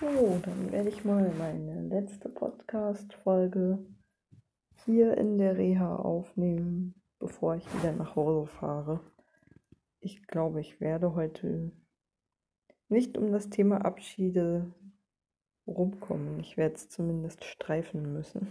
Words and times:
So, 0.00 0.38
dann 0.44 0.72
werde 0.72 0.90
ich 0.90 1.04
mal 1.04 1.32
meine 1.38 1.80
letzte 1.88 2.28
Podcast-Folge 2.28 3.78
hier 4.84 5.16
in 5.16 5.38
der 5.38 5.56
Reha 5.56 5.96
aufnehmen, 5.96 6.94
bevor 7.18 7.56
ich 7.56 7.64
wieder 7.74 7.92
nach 7.92 8.14
Hause 8.14 8.46
fahre. 8.46 9.00
Ich 10.00 10.26
glaube, 10.26 10.60
ich 10.60 10.80
werde 10.80 11.14
heute 11.14 11.72
nicht 12.88 13.18
um 13.18 13.32
das 13.32 13.50
Thema 13.50 13.84
Abschiede 13.84 14.72
rumkommen. 15.66 16.40
Ich 16.40 16.56
werde 16.56 16.76
es 16.76 16.88
zumindest 16.88 17.44
streifen 17.44 18.12
müssen. 18.12 18.48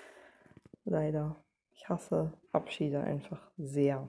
Leider. 0.84 1.36
Ich 1.72 1.88
hasse 1.88 2.32
Abschiede 2.52 3.00
einfach 3.00 3.50
sehr. 3.56 4.08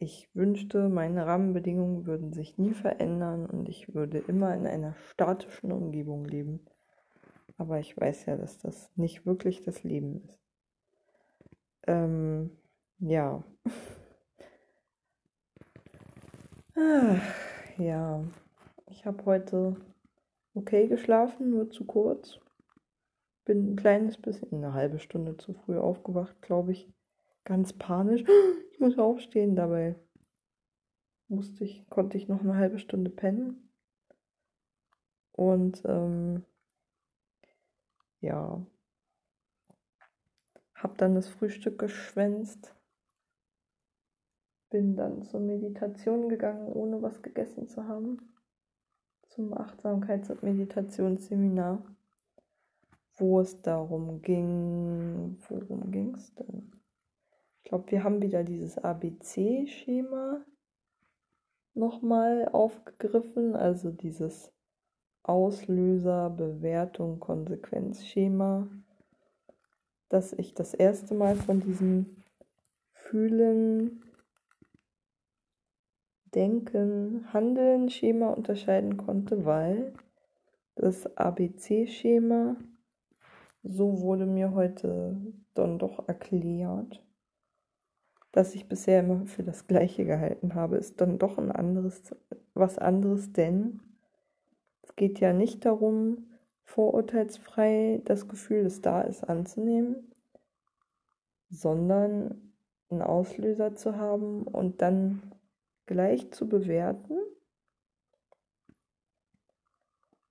Ich 0.00 0.30
wünschte, 0.32 0.88
meine 0.88 1.26
Rahmenbedingungen 1.26 2.06
würden 2.06 2.32
sich 2.32 2.56
nie 2.56 2.72
verändern 2.72 3.46
und 3.46 3.68
ich 3.68 3.96
würde 3.96 4.18
immer 4.18 4.54
in 4.54 4.64
einer 4.64 4.94
statischen 4.94 5.72
Umgebung 5.72 6.24
leben. 6.24 6.60
Aber 7.56 7.80
ich 7.80 7.96
weiß 8.00 8.26
ja, 8.26 8.36
dass 8.36 8.58
das 8.58 8.92
nicht 8.94 9.26
wirklich 9.26 9.64
das 9.64 9.82
Leben 9.82 10.22
ist. 10.22 10.38
Ähm, 11.88 12.56
ja. 13.00 13.42
Ach, 16.76 17.34
ja, 17.78 18.22
ich 18.86 19.04
habe 19.04 19.24
heute 19.24 19.74
okay 20.54 20.86
geschlafen, 20.86 21.50
nur 21.50 21.70
zu 21.70 21.84
kurz. 21.84 22.38
Bin 23.44 23.72
ein 23.72 23.76
kleines 23.76 24.16
bisschen, 24.16 24.62
eine 24.62 24.74
halbe 24.74 25.00
Stunde 25.00 25.36
zu 25.36 25.54
früh 25.54 25.76
aufgewacht, 25.76 26.40
glaube 26.40 26.70
ich. 26.70 26.88
Ganz 27.48 27.72
panisch 27.72 28.24
ich 28.72 28.78
muss 28.78 28.98
aufstehen. 28.98 29.56
Dabei 29.56 29.96
musste 31.28 31.64
ich, 31.64 31.88
konnte 31.88 32.18
ich 32.18 32.28
noch 32.28 32.42
eine 32.42 32.56
halbe 32.56 32.78
Stunde 32.78 33.10
pennen. 33.10 33.72
Und 35.32 35.82
ähm, 35.86 36.44
ja, 38.20 38.66
hab 40.74 40.98
dann 40.98 41.14
das 41.14 41.28
Frühstück 41.28 41.78
geschwänzt. 41.78 42.74
Bin 44.68 44.94
dann 44.96 45.22
zur 45.22 45.40
Meditation 45.40 46.28
gegangen, 46.28 46.70
ohne 46.70 47.00
was 47.00 47.22
gegessen 47.22 47.66
zu 47.66 47.84
haben. 47.88 48.34
Zum 49.28 49.54
Achtsamkeits- 49.54 50.30
und 50.30 50.42
Meditationsseminar, 50.42 51.82
wo 53.14 53.40
es 53.40 53.62
darum 53.62 54.20
ging, 54.20 55.38
worum 55.48 55.90
ging 55.90 56.14
es 56.14 56.34
denn? 56.34 56.77
Ich 57.68 57.70
glaube, 57.70 57.90
wir 57.90 58.02
haben 58.02 58.22
wieder 58.22 58.44
dieses 58.44 58.78
ABC-Schema 58.78 60.42
nochmal 61.74 62.48
aufgegriffen, 62.48 63.54
also 63.54 63.90
dieses 63.90 64.50
Auslöser, 65.22 66.30
Bewertung, 66.30 67.20
Konsequenzschema, 67.20 68.68
dass 70.08 70.32
ich 70.32 70.54
das 70.54 70.72
erste 70.72 71.12
Mal 71.12 71.36
von 71.36 71.60
diesem 71.60 72.24
Fühlen, 72.94 74.02
Denken, 76.34 77.30
Handeln 77.34 77.90
Schema 77.90 78.30
unterscheiden 78.30 78.96
konnte, 78.96 79.44
weil 79.44 79.92
das 80.74 81.18
ABC-Schema, 81.18 82.56
so 83.62 84.00
wurde 84.00 84.24
mir 84.24 84.54
heute 84.54 85.20
dann 85.52 85.78
doch 85.78 86.08
erklärt, 86.08 87.04
das 88.32 88.54
ich 88.54 88.68
bisher 88.68 89.00
immer 89.00 89.26
für 89.26 89.42
das 89.42 89.66
Gleiche 89.66 90.04
gehalten 90.04 90.54
habe, 90.54 90.76
ist 90.76 91.00
dann 91.00 91.18
doch 91.18 91.38
ein 91.38 91.50
anderes, 91.50 92.14
was 92.54 92.78
anderes, 92.78 93.32
denn 93.32 93.80
es 94.82 94.94
geht 94.96 95.20
ja 95.20 95.32
nicht 95.32 95.64
darum, 95.64 96.28
vorurteilsfrei 96.64 98.02
das 98.04 98.28
Gefühl, 98.28 98.64
das 98.64 98.82
da 98.82 99.00
ist, 99.00 99.24
anzunehmen, 99.24 100.12
sondern 101.48 102.52
einen 102.90 103.02
Auslöser 103.02 103.74
zu 103.74 103.96
haben 103.96 104.42
und 104.42 104.82
dann 104.82 105.34
gleich 105.86 106.30
zu 106.32 106.48
bewerten. 106.48 107.18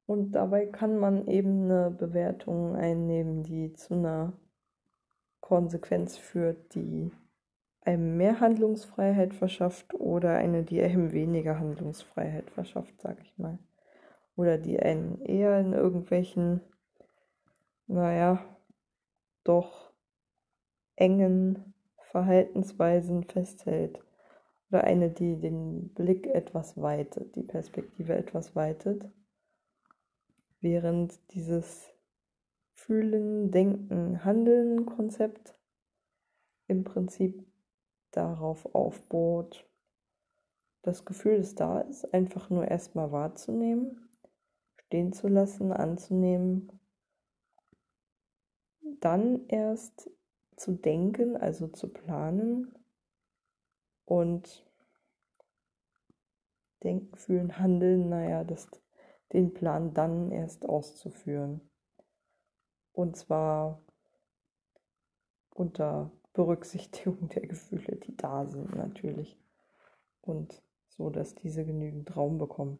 Und 0.06 0.32
dabei 0.32 0.68
kann 0.68 0.98
man 0.98 1.28
eben 1.28 1.64
eine 1.64 1.92
Bewertung 1.92 2.76
einnehmen, 2.76 3.44
die 3.44 3.74
zu 3.74 3.96
einer 3.96 4.34
Konsequenz 5.42 6.18
führt, 6.18 6.74
die 6.76 7.12
einem 7.88 8.18
mehr 8.18 8.42
Handlungsfreiheit 8.42 9.34
verschafft 9.34 9.94
oder 9.94 10.36
eine, 10.36 10.64
die 10.64 10.82
einem 10.82 11.14
weniger 11.14 11.58
Handlungsfreiheit 11.58 12.50
verschafft, 12.50 13.00
sag 13.00 13.18
ich 13.22 13.38
mal. 13.38 13.60
Oder 14.36 14.58
die 14.58 14.78
einen 14.78 15.22
eher 15.22 15.58
in 15.62 15.72
irgendwelchen, 15.72 16.62
naja, 17.88 18.44
doch 19.46 19.94
engen 20.98 21.74
Verhaltensweisen 22.12 23.24
festhält. 23.24 24.04
Oder 24.70 24.84
eine, 24.84 25.10
die 25.10 25.40
den 25.40 25.94
Blick 25.94 26.28
etwas 26.28 26.80
weitet, 26.80 27.38
die 27.38 27.44
Perspektive 27.44 28.16
etwas 28.16 28.54
weitet. 28.54 29.10
Während 30.60 31.18
dieses 31.34 31.88
Fühlen, 32.74 33.50
Denken, 33.52 34.26
Handeln 34.26 34.86
Konzept 34.86 35.58
im 36.68 36.84
Prinzip 36.84 37.48
darauf 38.12 38.74
aufbaut, 38.74 39.68
das 40.82 41.06
Gefühl, 41.06 41.38
das 41.38 41.56
da 41.56 41.82
ist, 41.82 42.14
einfach 42.14 42.50
nur 42.50 42.68
erstmal 42.68 43.12
wahrzunehmen, 43.12 44.10
stehen 44.78 45.12
zu 45.12 45.28
lassen, 45.28 45.72
anzunehmen, 45.72 46.80
dann 49.00 49.48
erst 49.48 50.10
zu 50.56 50.72
denken, 50.72 51.36
also 51.38 51.68
zu 51.68 51.90
planen 51.90 52.74
und 54.06 54.66
denken, 56.84 57.16
fühlen, 57.16 57.60
handeln, 57.60 58.10
naja, 58.10 58.44
das, 58.44 58.70
den 59.34 59.54
Plan 59.54 59.94
dann 59.94 60.32
erst 60.32 60.66
auszuführen. 60.66 61.70
Und 62.94 63.18
zwar 63.18 63.82
unter 65.54 66.12
Berücksichtigung 66.38 67.30
der 67.30 67.48
Gefühle, 67.48 67.98
die 67.98 68.16
da 68.16 68.46
sind 68.46 68.76
natürlich. 68.76 69.38
Und 70.22 70.62
so, 70.88 71.10
dass 71.10 71.34
diese 71.36 71.66
genügend 71.66 72.16
Raum 72.16 72.38
bekommen. 72.38 72.80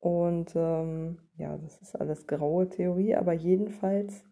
Und 0.00 0.52
ähm, 0.54 1.18
ja, 1.36 1.56
das 1.56 1.80
ist 1.80 1.96
alles 1.96 2.26
graue 2.26 2.68
Theorie, 2.68 3.14
aber 3.14 3.32
jedenfalls 3.32 4.22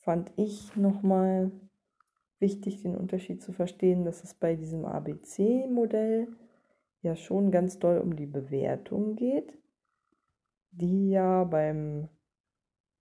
fand 0.00 0.32
ich 0.36 0.74
nochmal 0.74 1.52
wichtig, 2.40 2.82
den 2.82 2.96
Unterschied 2.96 3.40
zu 3.40 3.52
verstehen, 3.52 4.04
dass 4.04 4.24
es 4.24 4.34
bei 4.34 4.56
diesem 4.56 4.84
ABC-Modell 4.84 6.26
ja 7.02 7.14
schon 7.14 7.52
ganz 7.52 7.78
doll 7.78 7.98
um 7.98 8.16
die 8.16 8.26
Bewertung 8.26 9.14
geht, 9.14 9.56
die 10.72 11.10
ja 11.10 11.44
beim 11.44 12.08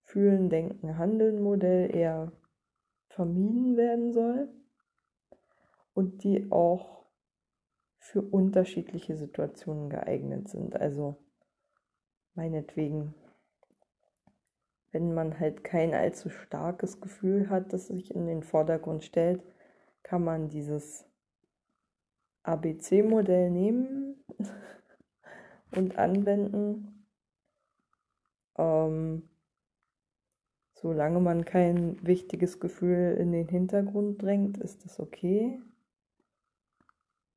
Fühlen, 0.04 0.50
Denken, 0.50 0.98
Handeln 0.98 1.42
Modell 1.42 1.96
eher 1.96 2.32
vermieden 3.10 3.76
werden 3.76 4.14
soll 4.14 4.50
und 5.94 6.24
die 6.24 6.52
auch 6.52 7.06
für 7.98 8.22
unterschiedliche 8.22 9.18
Situationen 9.18 9.90
geeignet 9.90 10.48
sind. 10.48 10.76
Also 10.76 11.18
meinetwegen, 12.34 13.14
wenn 14.92 15.14
man 15.14 15.40
halt 15.40 15.64
kein 15.64 15.94
allzu 15.94 16.30
starkes 16.30 17.02
Gefühl 17.02 17.50
hat, 17.50 17.74
das 17.74 17.88
sich 17.88 18.16
in 18.16 18.26
den 18.26 18.44
Vordergrund 18.44 19.04
stellt, 19.04 19.44
kann 20.02 20.24
man 20.24 20.48
dieses 20.48 21.06
ABC-Modell 22.44 23.52
nehmen 23.52 24.24
und 25.76 25.98
anwenden. 25.98 27.06
Ähm, 28.58 29.29
Solange 30.82 31.20
man 31.20 31.44
kein 31.44 31.98
wichtiges 32.06 32.62
Gefühl 32.62 33.18
in 33.20 33.34
den 33.34 33.50
Hintergrund 33.50 34.22
drängt, 34.22 34.58
ist 34.58 34.86
das 34.86 35.02
okay. 35.02 35.60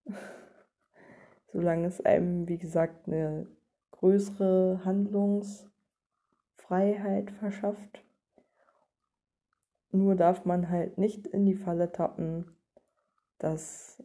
Solange 1.52 1.88
es 1.88 2.00
einem, 2.00 2.46
wie 2.46 2.58
gesagt, 2.58 3.08
eine 3.08 3.48
größere 3.90 4.84
Handlungsfreiheit 4.84 7.32
verschafft. 7.32 8.04
Nur 9.90 10.14
darf 10.14 10.44
man 10.44 10.70
halt 10.70 10.98
nicht 10.98 11.26
in 11.26 11.44
die 11.44 11.56
Falle 11.56 11.90
tappen, 11.90 12.56
das 13.38 14.00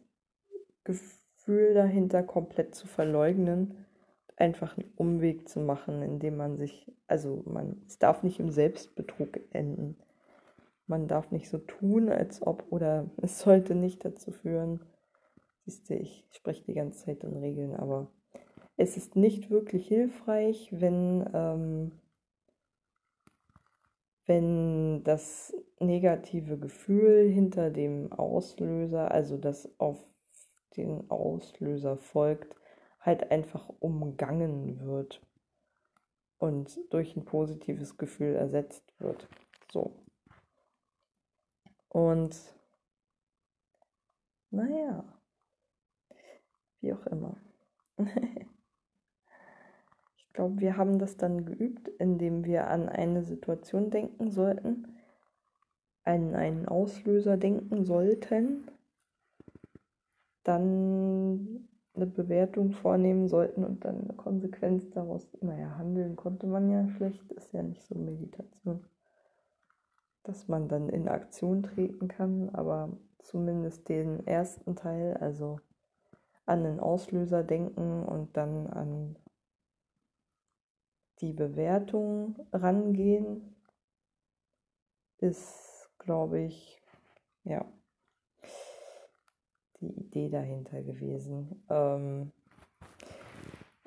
Gefühl 0.82 1.74
dahinter 1.74 2.24
komplett 2.24 2.74
zu 2.74 2.88
verleugnen 2.88 3.86
einfach 4.38 4.76
einen 4.76 4.92
Umweg 4.96 5.48
zu 5.48 5.60
machen, 5.60 6.02
indem 6.02 6.36
man 6.36 6.56
sich, 6.56 6.90
also 7.06 7.42
man, 7.46 7.82
es 7.86 7.98
darf 7.98 8.22
nicht 8.22 8.40
im 8.40 8.50
Selbstbetrug 8.50 9.40
enden. 9.50 9.96
Man 10.86 11.08
darf 11.08 11.30
nicht 11.30 11.48
so 11.48 11.58
tun, 11.58 12.08
als 12.08 12.46
ob, 12.46 12.64
oder 12.70 13.10
es 13.22 13.40
sollte 13.40 13.74
nicht 13.74 14.04
dazu 14.04 14.30
führen, 14.30 14.80
siehst 15.64 15.90
du, 15.90 15.94
ich 15.94 16.26
spreche 16.32 16.64
die 16.64 16.74
ganze 16.74 17.04
Zeit 17.04 17.24
in 17.24 17.36
Regeln, 17.36 17.74
aber 17.74 18.10
es 18.76 18.96
ist 18.96 19.16
nicht 19.16 19.50
wirklich 19.50 19.88
hilfreich, 19.88 20.68
wenn, 20.70 21.28
ähm, 21.34 21.92
wenn 24.24 25.02
das 25.02 25.54
negative 25.80 26.58
Gefühl 26.58 27.28
hinter 27.28 27.70
dem 27.70 28.12
Auslöser, 28.12 29.10
also 29.10 29.36
das 29.36 29.68
auf 29.78 29.98
den 30.76 31.10
Auslöser 31.10 31.96
folgt, 31.96 32.54
halt 33.08 33.30
einfach 33.30 33.70
umgangen 33.80 34.80
wird 34.80 35.22
und 36.36 36.78
durch 36.92 37.16
ein 37.16 37.24
positives 37.24 37.96
Gefühl 37.96 38.34
ersetzt 38.34 38.84
wird. 39.00 39.26
So. 39.72 40.04
Und 41.88 42.36
naja, 44.50 45.10
wie 46.80 46.92
auch 46.92 47.06
immer. 47.06 47.40
ich 50.18 50.32
glaube, 50.34 50.60
wir 50.60 50.76
haben 50.76 50.98
das 50.98 51.16
dann 51.16 51.46
geübt, 51.46 51.88
indem 51.88 52.44
wir 52.44 52.68
an 52.68 52.90
eine 52.90 53.22
Situation 53.22 53.90
denken 53.90 54.30
sollten, 54.30 54.98
an 56.04 56.34
einen 56.34 56.68
Auslöser 56.68 57.38
denken 57.38 57.86
sollten, 57.86 58.70
dann 60.44 61.67
eine 61.98 62.06
Bewertung 62.06 62.72
vornehmen 62.72 63.28
sollten 63.28 63.64
und 63.64 63.84
dann 63.84 64.02
eine 64.02 64.14
Konsequenz 64.14 64.88
daraus, 64.90 65.28
naja, 65.40 65.76
handeln 65.76 66.16
konnte 66.16 66.46
man 66.46 66.70
ja 66.70 66.88
schlecht, 66.88 67.30
ist 67.32 67.52
ja 67.52 67.62
nicht 67.62 67.82
so 67.84 67.96
Meditation, 67.96 68.84
dass 70.22 70.48
man 70.48 70.68
dann 70.68 70.88
in 70.88 71.08
Aktion 71.08 71.62
treten 71.62 72.08
kann, 72.08 72.50
aber 72.50 72.96
zumindest 73.18 73.88
den 73.88 74.26
ersten 74.26 74.76
Teil, 74.76 75.16
also 75.18 75.60
an 76.46 76.64
den 76.64 76.80
Auslöser 76.80 77.42
denken 77.42 78.04
und 78.04 78.36
dann 78.36 78.68
an 78.68 79.18
die 81.20 81.32
Bewertung 81.32 82.36
rangehen, 82.52 83.56
ist, 85.18 85.90
glaube 85.98 86.40
ich, 86.40 86.80
ja, 87.42 87.66
die 89.80 89.92
Idee 89.92 90.28
dahinter 90.28 90.82
gewesen. 90.82 91.64
Ähm 91.68 92.32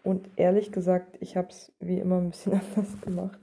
und 0.04 0.30
ehrlich 0.36 0.72
gesagt, 0.72 1.18
ich 1.20 1.38
habe 1.38 1.50
es 1.50 1.74
wie 1.80 2.00
immer 2.00 2.18
ein 2.18 2.32
bisschen 2.32 2.54
anders 2.76 3.00
gemacht. 3.02 3.40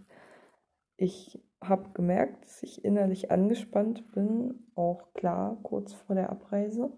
Ich 0.97 1.41
habe 1.63 1.91
gemerkt, 1.95 2.45
dass 2.45 2.63
ich 2.63 2.85
innerlich 2.85 3.31
angespannt 3.31 4.13
bin, 4.13 4.67
auch 4.75 5.13
klar 5.15 5.59
kurz 5.63 5.93
vor 5.93 6.15
der 6.15 6.31
Abreise. 6.31 6.93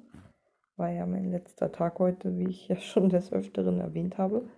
War 0.76 0.90
ja 0.90 1.06
mein 1.06 1.30
letzter 1.30 1.72
Tag 1.72 1.98
heute, 1.98 2.38
wie 2.38 2.48
ich 2.48 2.68
ja 2.68 2.76
schon 2.80 3.08
des 3.08 3.32
Öfteren 3.32 3.80
erwähnt 3.80 4.18
habe. 4.18 4.48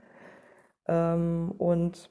Ähm, 0.86 1.52
und 1.58 2.10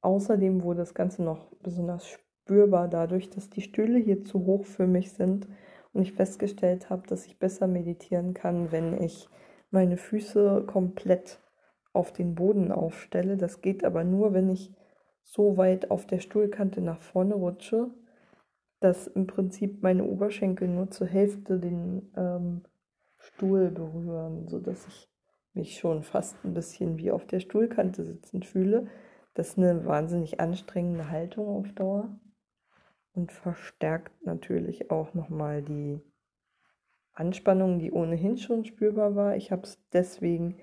außerdem 0.00 0.62
wurde 0.62 0.80
das 0.80 0.94
Ganze 0.94 1.22
noch 1.22 1.46
besonders 1.62 2.06
spürbar 2.06 2.88
dadurch, 2.88 3.30
dass 3.30 3.48
die 3.48 3.62
Stühle 3.62 3.98
hier 3.98 4.24
zu 4.24 4.44
hoch 4.44 4.64
für 4.64 4.86
mich 4.86 5.12
sind 5.12 5.46
und 5.94 6.02
ich 6.02 6.12
festgestellt 6.12 6.90
habe, 6.90 7.06
dass 7.06 7.24
ich 7.26 7.38
besser 7.38 7.66
meditieren 7.66 8.34
kann, 8.34 8.72
wenn 8.72 9.00
ich 9.00 9.28
meine 9.70 9.96
Füße 9.96 10.64
komplett 10.66 11.40
auf 11.92 12.12
den 12.12 12.34
Boden 12.34 12.72
aufstelle. 12.72 13.36
Das 13.36 13.62
geht 13.62 13.84
aber 13.84 14.04
nur, 14.04 14.34
wenn 14.34 14.50
ich 14.50 14.72
so 15.22 15.56
weit 15.56 15.90
auf 15.90 16.06
der 16.06 16.18
Stuhlkante 16.18 16.80
nach 16.80 17.00
vorne 17.00 17.34
rutsche, 17.34 17.90
dass 18.80 19.06
im 19.06 19.26
Prinzip 19.26 19.82
meine 19.82 20.04
Oberschenkel 20.04 20.68
nur 20.68 20.90
zur 20.90 21.06
Hälfte 21.06 21.58
den 21.58 22.12
ähm, 22.16 22.62
Stuhl 23.16 23.70
berühren, 23.70 24.48
sodass 24.48 24.86
ich 24.86 25.08
mich 25.54 25.78
schon 25.78 26.02
fast 26.02 26.36
ein 26.44 26.52
bisschen 26.52 26.98
wie 26.98 27.10
auf 27.10 27.24
der 27.26 27.40
Stuhlkante 27.40 28.04
sitzen 28.04 28.42
fühle. 28.42 28.88
Das 29.34 29.50
ist 29.50 29.58
eine 29.58 29.86
wahnsinnig 29.86 30.40
anstrengende 30.40 31.10
Haltung 31.10 31.46
auf 31.48 31.72
Dauer 31.72 32.08
und 33.14 33.32
verstärkt 33.32 34.26
natürlich 34.26 34.90
auch 34.90 35.14
nochmal 35.14 35.62
die 35.62 36.00
Anspannung, 37.12 37.78
die 37.78 37.92
ohnehin 37.92 38.36
schon 38.36 38.64
spürbar 38.64 39.14
war. 39.14 39.36
Ich 39.36 39.52
habe 39.52 39.62
es 39.62 39.80
deswegen, 39.92 40.58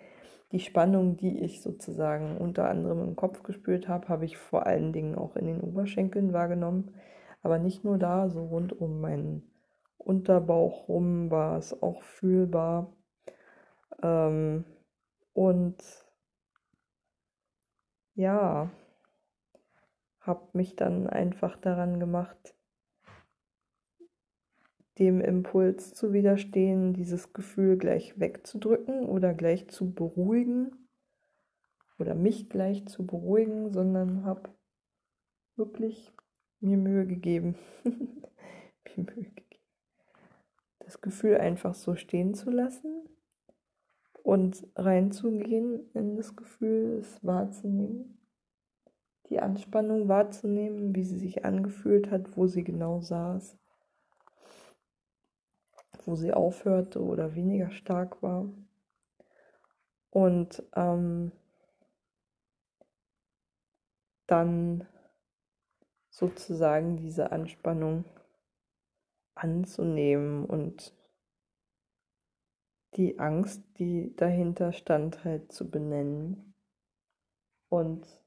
die 0.52 0.60
Spannung, 0.60 1.16
die 1.16 1.40
ich 1.40 1.62
sozusagen 1.62 2.38
unter 2.38 2.68
anderem 2.68 3.02
im 3.02 3.16
Kopf 3.16 3.42
gespürt 3.44 3.88
habe, 3.88 4.10
habe 4.10 4.26
ich 4.26 4.38
vor 4.38 4.66
allen 4.66 4.92
Dingen 4.92 5.16
auch 5.16 5.38
in 5.38 5.46
den 5.46 5.62
Oberschenkeln 5.62 6.34
wahrgenommen. 6.34 6.94
Aber 7.42 7.58
nicht 7.58 7.86
nur 7.86 7.98
da, 7.98 8.30
so 8.30 8.46
rund 8.46 8.74
um 8.74 9.00
meinen 9.00 9.50
Unterbauch 9.98 10.90
rum 10.90 11.32
war 11.32 11.58
es 11.58 11.82
auch 11.82 12.04
fühlbar. 12.04 12.94
Ähm, 14.04 14.66
und 15.34 15.78
ja, 18.14 18.70
habe 20.22 20.50
mich 20.54 20.76
dann 20.76 21.08
einfach 21.08 21.58
daran 21.58 22.00
gemacht, 22.00 22.56
dem 25.00 25.20
Impuls 25.20 25.94
zu 25.94 26.14
widerstehen, 26.14 26.94
dieses 26.94 27.34
Gefühl 27.34 27.78
gleich 27.78 28.20
wegzudrücken 28.20 29.06
oder 29.06 29.34
gleich 29.34 29.68
zu 29.70 29.94
beruhigen 29.94 30.88
oder 31.98 32.14
mich 32.14 32.50
gleich 32.50 32.86
zu 32.88 33.06
beruhigen, 33.06 33.72
sondern 33.74 34.24
habe 34.24 34.50
wirklich 35.56 36.14
mir 36.60 36.78
Mühe 36.78 37.08
gegeben. 37.08 37.56
mir 37.84 38.98
Mühe 38.98 39.24
gegeben. 39.24 39.64
Das 40.80 41.02
Gefühl 41.02 41.38
einfach 41.38 41.74
so 41.74 41.96
stehen 41.96 42.36
zu 42.36 42.52
lassen 42.52 43.08
und 44.24 44.68
reinzugehen 44.76 45.90
in 45.94 46.16
das 46.16 46.36
Gefühl, 46.36 47.00
es 47.00 47.24
wahrzunehmen 47.26 48.21
die 49.32 49.40
Anspannung 49.40 50.10
wahrzunehmen, 50.10 50.94
wie 50.94 51.06
sie 51.06 51.18
sich 51.18 51.46
angefühlt 51.46 52.12
hat, 52.12 52.36
wo 52.36 52.48
sie 52.48 52.66
genau 52.66 53.00
saß, 53.00 53.58
wo 56.06 56.16
sie 56.16 56.34
aufhörte 56.34 57.02
oder 57.02 57.34
weniger 57.34 57.72
stark 57.72 58.22
war. 58.22 58.50
Und 60.10 60.62
ähm, 60.76 61.32
dann 64.28 64.86
sozusagen 66.10 66.98
diese 66.98 67.32
Anspannung 67.32 68.04
anzunehmen 69.34 70.44
und 70.44 70.94
die 72.98 73.18
Angst, 73.18 73.64
die 73.78 74.14
dahinter 74.18 74.74
stand, 74.74 75.24
halt 75.24 75.54
zu 75.54 75.72
benennen 75.72 76.54
und 77.70 78.21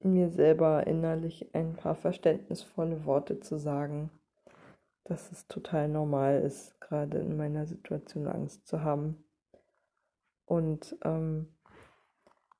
mir 0.00 0.30
selber 0.30 0.86
innerlich 0.86 1.54
ein 1.54 1.74
paar 1.74 1.94
verständnisvolle 1.94 3.04
Worte 3.04 3.40
zu 3.40 3.58
sagen, 3.58 4.10
dass 5.04 5.32
es 5.32 5.48
total 5.48 5.88
normal 5.88 6.42
ist, 6.42 6.80
gerade 6.80 7.18
in 7.18 7.36
meiner 7.36 7.66
Situation 7.66 8.26
Angst 8.26 8.66
zu 8.66 8.82
haben. 8.82 9.24
Und 10.44 10.96
ähm, 11.02 11.48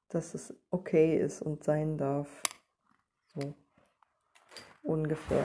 dass 0.09 0.35
es 0.35 0.54
okay 0.71 1.18
ist 1.18 1.42
und 1.42 1.64
sein 1.64 1.99
darf. 1.99 2.42
So 3.35 3.54
ungefähr. 4.83 5.45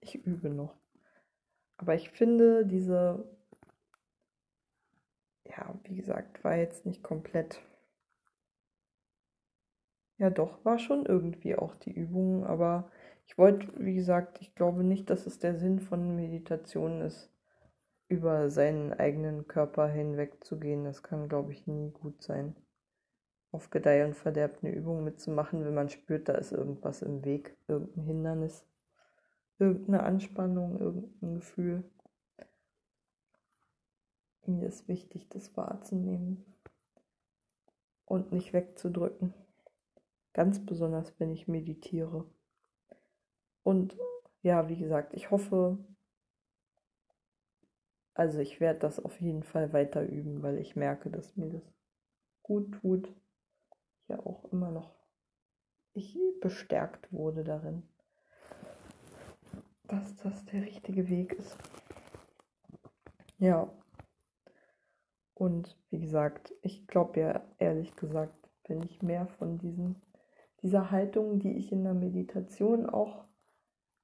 Ich 0.00 0.24
übe 0.24 0.50
noch. 0.50 0.74
Aber 1.78 1.94
ich 1.94 2.10
finde, 2.10 2.66
diese, 2.66 3.28
ja, 5.44 5.74
wie 5.84 5.96
gesagt, 5.96 6.42
war 6.42 6.56
jetzt 6.56 6.86
nicht 6.86 7.02
komplett 7.02 7.60
ja, 10.18 10.30
doch, 10.30 10.64
war 10.64 10.78
schon 10.78 11.06
irgendwie 11.06 11.56
auch 11.56 11.74
die 11.76 11.92
Übung, 11.92 12.44
aber 12.46 12.90
ich 13.26 13.36
wollte, 13.38 13.68
wie 13.78 13.94
gesagt, 13.94 14.40
ich 14.40 14.54
glaube 14.54 14.84
nicht, 14.84 15.10
dass 15.10 15.26
es 15.26 15.38
der 15.38 15.56
Sinn 15.56 15.80
von 15.80 16.16
Meditation 16.16 17.00
ist, 17.02 17.30
über 18.08 18.50
seinen 18.50 18.92
eigenen 18.92 19.46
Körper 19.48 19.88
hinwegzugehen. 19.88 20.84
Das 20.84 21.02
kann, 21.02 21.28
glaube 21.28 21.52
ich, 21.52 21.66
nie 21.66 21.90
gut 21.90 22.22
sein. 22.22 22.54
Auf 23.50 23.70
Gedeih 23.70 24.04
und 24.04 24.14
Verderb 24.14 24.58
eine 24.62 24.72
Übung 24.72 25.04
mitzumachen, 25.04 25.64
wenn 25.64 25.74
man 25.74 25.88
spürt, 25.88 26.28
da 26.28 26.34
ist 26.34 26.52
irgendwas 26.52 27.02
im 27.02 27.24
Weg, 27.24 27.56
irgendein 27.68 28.04
Hindernis, 28.04 28.64
irgendeine 29.58 30.02
Anspannung, 30.02 30.78
irgendein 30.78 31.34
Gefühl. 31.36 31.84
Mir 34.46 34.68
ist 34.68 34.86
wichtig, 34.88 35.28
das 35.28 35.56
wahrzunehmen 35.56 36.44
und 38.04 38.30
nicht 38.30 38.52
wegzudrücken. 38.52 39.34
Ganz 40.36 40.64
besonders, 40.64 41.18
wenn 41.18 41.32
ich 41.32 41.48
meditiere. 41.48 42.26
Und 43.62 43.96
ja, 44.42 44.68
wie 44.68 44.76
gesagt, 44.76 45.14
ich 45.14 45.30
hoffe, 45.30 45.78
also 48.12 48.38
ich 48.38 48.60
werde 48.60 48.80
das 48.80 49.00
auf 49.00 49.18
jeden 49.20 49.42
Fall 49.42 49.72
weiter 49.72 50.02
üben, 50.02 50.42
weil 50.42 50.58
ich 50.58 50.76
merke, 50.76 51.10
dass 51.10 51.36
mir 51.36 51.48
das 51.48 51.62
gut 52.42 52.70
tut. 52.74 53.10
Ja, 54.08 54.20
auch 54.20 54.44
immer 54.52 54.70
noch 54.70 54.96
ich 55.96 56.18
bestärkt 56.40 57.10
wurde 57.10 57.42
darin, 57.42 57.82
dass 59.84 60.14
das 60.16 60.44
der 60.46 60.62
richtige 60.62 61.08
Weg 61.08 61.32
ist. 61.32 61.56
Ja. 63.38 63.72
Und 65.34 65.76
wie 65.90 65.98
gesagt, 65.98 66.52
ich 66.60 66.86
glaube 66.86 67.20
ja 67.20 67.44
ehrlich 67.58 67.96
gesagt, 67.96 68.34
wenn 68.68 68.82
ich 68.82 69.02
mehr 69.02 69.26
von 69.26 69.58
diesen, 69.58 70.02
dieser 70.66 70.90
Haltung, 70.90 71.38
die 71.38 71.52
ich 71.52 71.70
in 71.70 71.84
der 71.84 71.94
Meditation 71.94 72.90
auch 72.90 73.24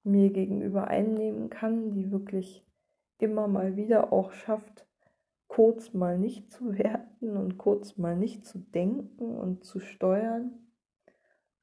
mir 0.04 0.30
gegenüber 0.30 0.86
einnehmen 0.86 1.50
kann, 1.50 1.90
die 1.90 2.12
wirklich 2.12 2.64
immer 3.18 3.48
mal 3.48 3.74
wieder 3.74 4.12
auch 4.12 4.30
schafft, 4.30 4.86
kurz 5.48 5.92
mal 5.92 6.20
nicht 6.20 6.52
zu 6.52 6.78
werten 6.78 7.36
und 7.36 7.58
kurz 7.58 7.98
mal 7.98 8.16
nicht 8.16 8.46
zu 8.46 8.58
denken 8.58 9.36
und 9.36 9.64
zu 9.64 9.80
steuern. 9.80 10.52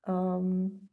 Ähm, 0.06 0.90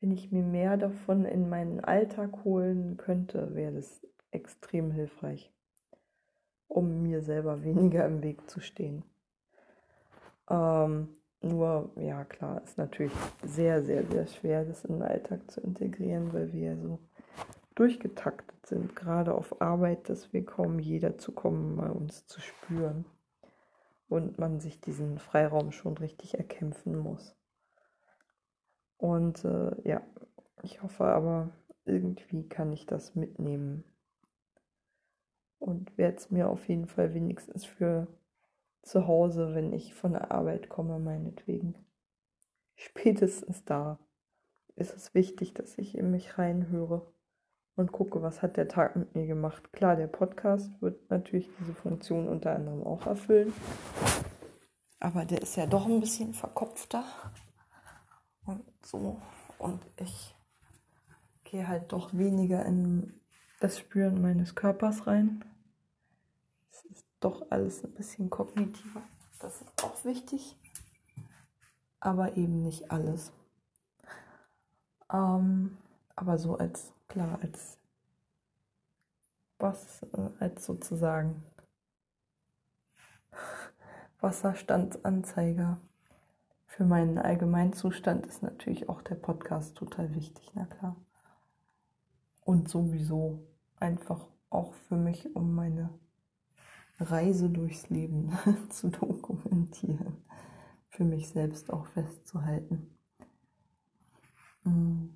wenn 0.00 0.10
ich 0.10 0.32
mir 0.32 0.42
mehr 0.42 0.76
davon 0.76 1.24
in 1.24 1.48
meinen 1.48 1.78
Alltag 1.78 2.42
holen 2.42 2.96
könnte, 2.96 3.54
wäre 3.54 3.74
das 3.74 4.04
extrem 4.32 4.90
hilfreich, 4.90 5.52
um 6.66 7.02
mir 7.02 7.22
selber 7.22 7.62
weniger 7.62 8.04
im 8.06 8.24
Weg 8.24 8.50
zu 8.50 8.58
stehen. 8.58 9.04
Ähm, 10.50 11.10
nur, 11.40 11.92
ja 11.96 12.24
klar, 12.24 12.62
ist 12.62 12.78
natürlich 12.78 13.12
sehr, 13.44 13.82
sehr, 13.82 14.04
sehr 14.06 14.26
schwer, 14.26 14.64
das 14.64 14.84
in 14.84 14.94
den 14.94 15.02
Alltag 15.02 15.50
zu 15.50 15.60
integrieren, 15.60 16.32
weil 16.32 16.52
wir 16.52 16.76
so 16.76 16.98
durchgetaktet 17.76 18.66
sind, 18.66 18.96
gerade 18.96 19.34
auf 19.34 19.60
Arbeit, 19.60 20.08
dass 20.08 20.32
wir 20.32 20.44
kaum 20.44 20.80
jeder 20.80 21.16
zu 21.16 21.30
kommen, 21.32 21.76
mal 21.76 21.90
uns 21.90 22.26
zu 22.26 22.40
spüren. 22.40 23.04
Und 24.08 24.38
man 24.38 24.58
sich 24.58 24.80
diesen 24.80 25.18
Freiraum 25.18 25.70
schon 25.70 25.96
richtig 25.98 26.38
erkämpfen 26.38 26.98
muss. 26.98 27.36
Und 28.96 29.44
äh, 29.44 29.76
ja, 29.86 30.02
ich 30.62 30.82
hoffe 30.82 31.04
aber, 31.04 31.50
irgendwie 31.84 32.48
kann 32.48 32.72
ich 32.72 32.86
das 32.86 33.14
mitnehmen. 33.14 33.84
Und 35.58 35.96
werde 35.98 36.16
es 36.16 36.30
mir 36.30 36.48
auf 36.48 36.66
jeden 36.68 36.86
Fall 36.86 37.14
wenigstens 37.14 37.64
für 37.64 38.08
zu 38.88 39.06
Hause, 39.06 39.54
wenn 39.54 39.72
ich 39.72 39.94
von 39.94 40.12
der 40.12 40.32
Arbeit 40.32 40.68
komme, 40.68 40.98
meinetwegen. 40.98 41.74
Spätestens 42.74 43.64
da 43.64 43.98
ist 44.76 44.94
es 44.94 45.14
wichtig, 45.14 45.52
dass 45.54 45.76
ich 45.78 45.96
in 45.96 46.10
mich 46.10 46.38
reinhöre 46.38 47.12
und 47.76 47.92
gucke, 47.92 48.22
was 48.22 48.42
hat 48.42 48.56
der 48.56 48.68
Tag 48.68 48.96
mit 48.96 49.14
mir 49.14 49.26
gemacht. 49.26 49.72
Klar, 49.72 49.96
der 49.96 50.06
Podcast 50.06 50.70
wird 50.80 51.10
natürlich 51.10 51.50
diese 51.60 51.74
Funktion 51.74 52.28
unter 52.28 52.54
anderem 52.54 52.82
auch 52.82 53.06
erfüllen, 53.06 53.52
aber 55.00 55.24
der 55.24 55.42
ist 55.42 55.56
ja 55.56 55.66
doch 55.66 55.86
ein 55.86 56.00
bisschen 56.00 56.32
verkopfter 56.32 57.04
und 58.46 58.64
so. 58.82 59.20
Und 59.58 59.80
ich 60.00 60.34
gehe 61.44 61.68
halt 61.68 61.92
doch 61.92 62.14
weniger 62.14 62.64
in 62.64 63.20
das 63.60 63.78
Spüren 63.78 64.22
meines 64.22 64.54
Körpers 64.54 65.06
rein 65.06 65.44
doch 67.20 67.50
alles 67.50 67.84
ein 67.84 67.92
bisschen 67.92 68.30
kognitiver. 68.30 69.02
Das 69.40 69.60
ist 69.60 69.84
auch 69.84 70.04
wichtig, 70.04 70.56
aber 72.00 72.36
eben 72.36 72.62
nicht 72.62 72.90
alles. 72.90 73.32
Ähm, 75.12 75.78
aber 76.16 76.38
so 76.38 76.56
als, 76.56 76.92
klar, 77.08 77.38
als 77.42 77.78
was, 79.58 80.02
äh, 80.02 80.30
als 80.40 80.66
sozusagen 80.66 81.44
Wasserstandsanzeiger 84.20 85.78
für 86.66 86.84
meinen 86.84 87.18
Allgemeinzustand 87.18 88.26
ist 88.26 88.42
natürlich 88.42 88.88
auch 88.88 89.02
der 89.02 89.14
Podcast 89.14 89.76
total 89.76 90.14
wichtig, 90.14 90.50
na 90.54 90.66
klar. 90.66 90.96
Und 92.44 92.68
sowieso 92.68 93.46
einfach 93.76 94.26
auch 94.50 94.72
für 94.74 94.96
mich, 94.96 95.34
um 95.36 95.54
meine 95.54 95.90
Reise 97.00 97.50
durchs 97.50 97.88
Leben 97.90 98.32
zu 98.70 98.88
dokumentieren, 98.90 100.16
für 100.90 101.04
mich 101.04 101.28
selbst 101.28 101.72
auch 101.72 101.86
festzuhalten. 101.86 102.94
Mm, 104.64 105.08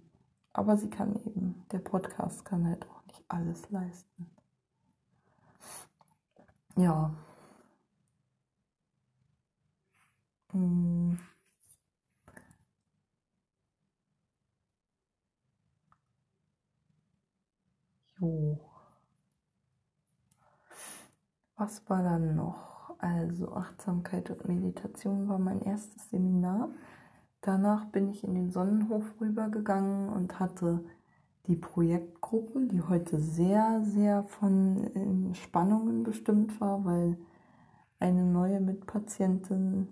aber 0.52 0.76
sie 0.76 0.90
kann 0.90 1.14
eben, 1.26 1.64
der 1.72 1.78
Podcast 1.78 2.44
kann 2.44 2.66
halt 2.66 2.88
auch 2.90 3.04
nicht 3.06 3.22
alles 3.28 3.70
leisten. 3.70 4.26
Ja. 6.76 7.12
Mm. 10.54 11.16
Jo. 18.20 18.71
Was 21.62 21.88
war 21.88 22.02
dann 22.02 22.34
noch? 22.34 22.96
Also 22.98 23.52
Achtsamkeit 23.52 24.28
und 24.30 24.48
Meditation 24.48 25.28
war 25.28 25.38
mein 25.38 25.62
erstes 25.62 26.10
Seminar. 26.10 26.70
Danach 27.40 27.84
bin 27.84 28.08
ich 28.08 28.24
in 28.24 28.34
den 28.34 28.50
Sonnenhof 28.50 29.04
rübergegangen 29.20 30.08
und 30.08 30.40
hatte 30.40 30.84
die 31.46 31.54
Projektgruppe, 31.54 32.66
die 32.66 32.82
heute 32.82 33.20
sehr, 33.20 33.80
sehr 33.84 34.24
von 34.24 35.34
Spannungen 35.34 36.02
bestimmt 36.02 36.60
war, 36.60 36.84
weil 36.84 37.16
eine 38.00 38.24
neue 38.24 38.58
Mitpatientin 38.58 39.86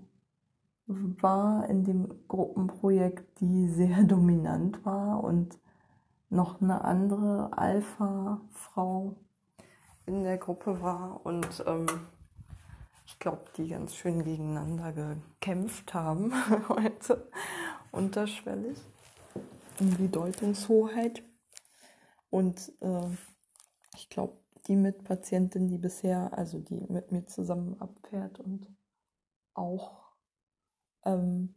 war 0.88 1.68
in 1.68 1.84
dem 1.84 2.08
Gruppenprojekt, 2.26 3.38
die 3.40 3.68
sehr 3.68 4.02
dominant 4.08 4.84
war 4.84 5.22
und 5.22 5.56
noch 6.30 6.60
eine 6.60 6.82
andere 6.82 7.56
Alpha-Frau 7.56 9.14
in 10.06 10.24
der 10.24 10.38
Gruppe 10.38 10.80
war 10.82 11.24
und 11.24 11.64
ähm, 11.66 11.86
ich 13.06 13.18
glaube, 13.18 13.44
die 13.56 13.68
ganz 13.68 13.94
schön 13.94 14.24
gegeneinander 14.24 14.92
gekämpft 14.92 15.94
haben 15.94 16.32
heute 16.68 17.28
unterschwellig 17.90 18.78
um 19.80 19.96
die 19.96 20.08
Deutungshoheit. 20.08 21.22
Und 22.30 22.72
äh, 22.80 23.08
ich 23.96 24.08
glaube, 24.08 24.36
die 24.66 24.76
Mitpatientin, 24.76 25.68
die 25.68 25.78
bisher, 25.78 26.36
also 26.36 26.60
die 26.60 26.86
mit 26.88 27.10
mir 27.10 27.26
zusammen 27.26 27.80
abfährt 27.80 28.38
und 28.38 28.66
auch, 29.54 30.12
ähm, 31.04 31.54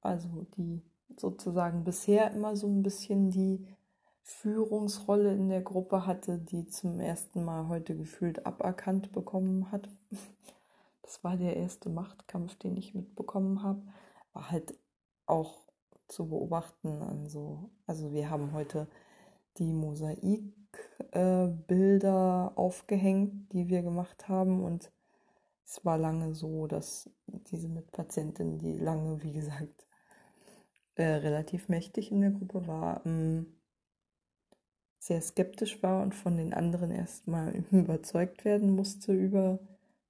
also 0.00 0.46
die 0.56 0.82
sozusagen 1.16 1.84
bisher 1.84 2.32
immer 2.32 2.56
so 2.56 2.66
ein 2.66 2.82
bisschen 2.82 3.30
die 3.30 3.66
Führungsrolle 4.28 5.32
in 5.32 5.48
der 5.48 5.62
Gruppe 5.62 6.04
hatte, 6.04 6.36
die 6.38 6.68
zum 6.68 7.00
ersten 7.00 7.42
Mal 7.42 7.68
heute 7.68 7.96
gefühlt 7.96 8.44
aberkannt 8.46 9.12
bekommen 9.12 9.72
hat. 9.72 9.88
Das 11.02 11.24
war 11.24 11.36
der 11.38 11.56
erste 11.56 11.88
Machtkampf, 11.88 12.54
den 12.56 12.76
ich 12.76 12.94
mitbekommen 12.94 13.62
habe. 13.62 13.80
War 14.34 14.50
halt 14.50 14.74
auch 15.24 15.56
zu 16.06 16.28
beobachten 16.28 17.00
an 17.00 17.30
so, 17.30 17.70
also 17.86 18.12
wir 18.12 18.28
haben 18.28 18.52
heute 18.52 18.88
die 19.56 19.72
Mosaikbilder 19.72 22.52
äh, 22.54 22.58
aufgehängt, 22.58 23.50
die 23.54 23.68
wir 23.68 23.80
gemacht 23.80 24.28
haben 24.28 24.62
und 24.62 24.92
es 25.64 25.82
war 25.86 25.96
lange 25.96 26.34
so, 26.34 26.66
dass 26.66 27.08
diese 27.26 27.68
Mitpatientin, 27.68 28.58
die 28.58 28.76
lange, 28.76 29.22
wie 29.22 29.32
gesagt, 29.32 29.86
äh, 30.96 31.04
relativ 31.04 31.70
mächtig 31.70 32.12
in 32.12 32.20
der 32.20 32.32
Gruppe 32.32 32.66
war, 32.66 33.00
ähm, 33.06 33.57
sehr 35.08 35.22
skeptisch 35.22 35.82
war 35.82 36.02
und 36.02 36.14
von 36.14 36.36
den 36.36 36.54
anderen 36.54 36.90
erstmal 36.90 37.54
überzeugt 37.72 38.44
werden 38.44 38.70
musste 38.70 39.12
über 39.12 39.58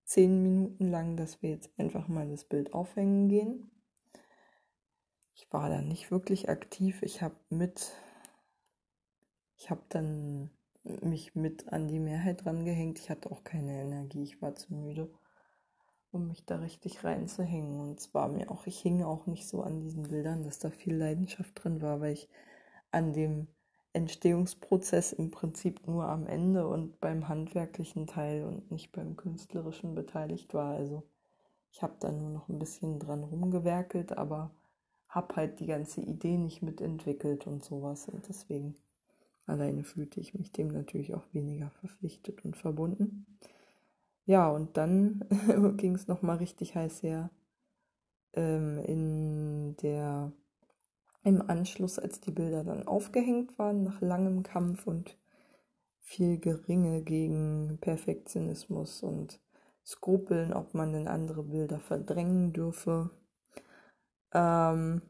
zehn 0.04 0.42
Minuten 0.42 0.90
lang, 0.90 1.16
dass 1.16 1.40
wir 1.40 1.50
jetzt 1.50 1.70
einfach 1.78 2.08
mal 2.08 2.28
das 2.28 2.44
Bild 2.44 2.74
aufhängen 2.74 3.28
gehen. 3.28 3.70
Ich 5.34 5.52
war 5.52 5.68
da 5.70 5.80
nicht 5.80 6.10
wirklich 6.10 6.48
aktiv. 6.48 7.02
Ich 7.02 7.22
habe 7.22 7.36
mit, 7.48 7.92
ich 9.56 9.70
habe 9.70 9.82
dann 9.88 10.50
mich 11.02 11.34
mit 11.36 11.72
an 11.72 11.86
die 11.86 12.00
Mehrheit 12.00 12.44
dran 12.44 12.64
gehängt. 12.64 12.98
Ich 12.98 13.08
hatte 13.08 13.30
auch 13.30 13.44
keine 13.44 13.80
Energie. 13.80 14.24
Ich 14.24 14.42
war 14.42 14.56
zu 14.56 14.74
müde, 14.74 15.12
um 16.10 16.26
mich 16.26 16.44
da 16.44 16.56
richtig 16.56 17.04
reinzuhängen. 17.04 17.78
Und 17.78 18.00
es 18.00 18.12
war 18.14 18.28
mir 18.28 18.50
auch, 18.50 18.66
ich 18.66 18.80
hing 18.80 19.02
auch 19.02 19.26
nicht 19.26 19.46
so 19.46 19.62
an 19.62 19.80
diesen 19.80 20.04
Bildern, 20.04 20.42
dass 20.42 20.58
da 20.58 20.70
viel 20.70 20.96
Leidenschaft 20.96 21.52
drin 21.62 21.82
war, 21.82 22.00
weil 22.00 22.14
ich 22.14 22.28
an 22.90 23.12
dem 23.12 23.46
Entstehungsprozess 23.92 25.12
im 25.12 25.30
Prinzip 25.30 25.86
nur 25.86 26.04
am 26.04 26.26
Ende 26.26 26.66
und 26.66 27.00
beim 27.00 27.28
handwerklichen 27.28 28.06
Teil 28.06 28.44
und 28.44 28.70
nicht 28.70 28.92
beim 28.92 29.16
künstlerischen 29.16 29.94
beteiligt 29.94 30.54
war. 30.54 30.76
Also 30.76 31.02
ich 31.72 31.82
habe 31.82 31.94
da 32.00 32.12
nur 32.12 32.30
noch 32.30 32.48
ein 32.48 32.58
bisschen 32.58 32.98
dran 32.98 33.24
rumgewerkelt, 33.24 34.16
aber 34.16 34.50
habe 35.08 35.36
halt 35.36 35.60
die 35.60 35.66
ganze 35.66 36.00
Idee 36.02 36.36
nicht 36.36 36.62
mitentwickelt 36.62 37.46
und 37.46 37.64
sowas. 37.64 38.08
Und 38.08 38.28
deswegen 38.28 38.76
alleine 39.46 39.84
fühlte 39.84 40.20
ich 40.20 40.34
mich 40.34 40.52
dem 40.52 40.68
natürlich 40.68 41.14
auch 41.14 41.24
weniger 41.32 41.70
verpflichtet 41.70 42.44
und 42.44 42.56
verbunden. 42.56 43.26
Ja, 44.26 44.50
und 44.50 44.76
dann 44.76 45.24
ging 45.78 45.94
es 45.94 46.06
nochmal 46.06 46.36
richtig 46.36 46.74
heiß 46.74 47.02
her 47.02 47.30
ähm, 48.34 48.78
in 48.84 49.76
der 49.78 50.32
im 51.22 51.42
Anschluss, 51.48 51.98
als 51.98 52.20
die 52.20 52.30
Bilder 52.30 52.64
dann 52.64 52.86
aufgehängt 52.86 53.58
waren, 53.58 53.82
nach 53.82 54.00
langem 54.00 54.42
Kampf 54.42 54.86
und 54.86 55.18
viel 56.00 56.38
Geringe 56.38 57.02
gegen 57.02 57.78
Perfektionismus 57.80 59.02
und 59.02 59.40
Skrupeln, 59.84 60.52
ob 60.52 60.74
man 60.74 60.92
denn 60.92 61.08
andere 61.08 61.42
Bilder 61.42 61.80
verdrängen 61.80 62.52
dürfe. 62.52 63.10
Ähm, 64.32 65.02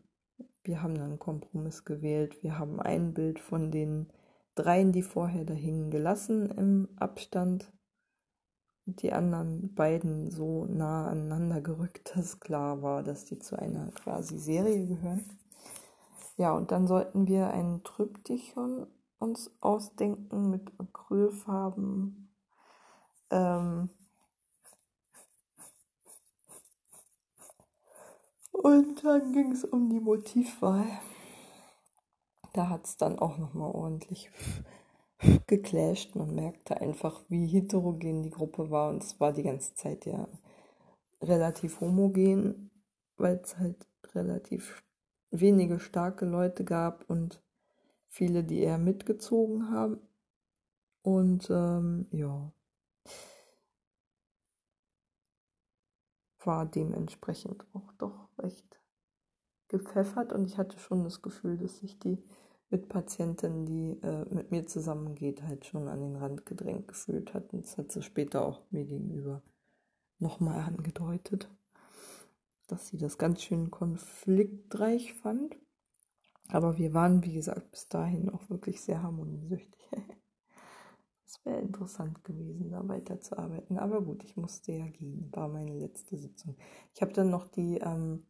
wir 0.62 0.82
haben 0.82 0.94
dann 0.94 1.10
einen 1.10 1.18
Kompromiss 1.18 1.84
gewählt. 1.84 2.42
Wir 2.42 2.58
haben 2.58 2.80
ein 2.80 3.14
Bild 3.14 3.38
von 3.38 3.70
den 3.70 4.12
dreien, 4.54 4.92
die 4.92 5.02
vorher 5.02 5.44
da 5.44 5.54
hingen, 5.54 5.90
gelassen 5.90 6.50
im 6.50 6.88
Abstand. 6.96 7.72
Und 8.86 9.02
die 9.02 9.12
anderen 9.12 9.74
beiden 9.74 10.30
so 10.30 10.64
nah 10.64 11.08
aneinander 11.08 11.60
gerückt, 11.60 12.12
dass 12.16 12.40
klar 12.40 12.82
war, 12.82 13.02
dass 13.02 13.24
die 13.24 13.38
zu 13.38 13.58
einer 13.58 13.90
quasi 13.92 14.38
Serie 14.38 14.86
gehören. 14.86 15.24
Ja, 16.38 16.52
und 16.52 16.70
dann 16.70 16.86
sollten 16.86 17.26
wir 17.26 17.50
ein 17.50 17.82
Tryptychon 17.84 18.86
uns 19.18 19.50
ausdenken 19.60 20.50
mit 20.50 20.72
Acrylfarben. 20.78 22.32
Ähm, 23.30 23.90
Und 28.52 29.04
dann 29.04 29.32
ging 29.32 29.52
es 29.52 29.64
um 29.64 29.88
die 29.88 30.00
Motivwahl. 30.00 30.86
Da 32.52 32.68
hat 32.68 32.86
es 32.86 32.96
dann 32.96 33.18
auch 33.18 33.38
nochmal 33.38 33.70
ordentlich 33.70 34.30
geclasht. 35.46 36.16
Man 36.16 36.34
merkte 36.34 36.80
einfach, 36.80 37.22
wie 37.28 37.46
heterogen 37.46 38.22
die 38.22 38.30
Gruppe 38.30 38.70
war. 38.70 38.90
Und 38.90 39.04
es 39.04 39.20
war 39.20 39.32
die 39.32 39.44
ganze 39.44 39.74
Zeit 39.74 40.06
ja 40.06 40.26
relativ 41.22 41.80
homogen, 41.80 42.70
weil 43.16 43.36
es 43.36 43.56
halt 43.58 43.86
relativ 44.14 44.82
wenige 45.30 45.80
starke 45.80 46.24
Leute 46.24 46.64
gab 46.64 47.08
und 47.08 47.42
viele, 48.08 48.44
die 48.44 48.60
eher 48.60 48.78
mitgezogen 48.78 49.70
haben. 49.70 50.00
Und 51.02 51.48
ähm, 51.50 52.06
ja, 52.10 52.52
war 56.44 56.66
dementsprechend 56.66 57.64
auch 57.72 57.92
doch 57.98 58.28
recht 58.38 58.80
gepfeffert 59.68 60.32
und 60.32 60.46
ich 60.46 60.56
hatte 60.56 60.78
schon 60.78 61.04
das 61.04 61.22
Gefühl, 61.22 61.58
dass 61.58 61.78
sich 61.78 61.98
die 61.98 62.22
Mitpatientin, 62.70 63.64
die 63.64 63.98
äh, 64.02 64.26
mit 64.34 64.50
mir 64.50 64.66
zusammengeht, 64.66 65.42
halt 65.42 65.64
schon 65.64 65.88
an 65.88 66.00
den 66.00 66.16
Rand 66.16 66.44
gedrängt 66.44 66.88
gefühlt 66.88 67.32
hat. 67.32 67.52
Und 67.52 67.64
das 67.64 67.78
hat 67.78 67.92
sie 67.92 68.02
später 68.02 68.44
auch 68.44 68.62
mir 68.70 68.84
gegenüber 68.84 69.42
nochmal 70.18 70.60
angedeutet, 70.60 71.48
dass 72.68 72.86
sie 72.86 72.98
das 72.98 73.18
ganz 73.18 73.42
schön 73.42 73.70
konfliktreich 73.70 75.14
fand. 75.14 75.56
Aber 76.48 76.78
wir 76.78 76.94
waren, 76.94 77.24
wie 77.24 77.34
gesagt, 77.34 77.70
bis 77.70 77.88
dahin 77.88 78.30
auch 78.30 78.48
wirklich 78.48 78.80
sehr 78.80 79.02
harmoniesüchtig. 79.02 79.80
Es 81.30 81.44
wäre 81.44 81.60
interessant 81.60 82.24
gewesen, 82.24 82.70
da 82.70 82.88
weiterzuarbeiten. 82.88 83.78
Aber 83.78 84.00
gut, 84.00 84.24
ich 84.24 84.38
musste 84.38 84.72
ja 84.72 84.86
gehen. 84.86 85.28
War 85.32 85.46
meine 85.46 85.78
letzte 85.78 86.16
Sitzung. 86.16 86.56
Ich 86.94 87.02
habe 87.02 87.12
dann 87.12 87.28
noch 87.28 87.48
die 87.48 87.76
ähm, 87.76 88.24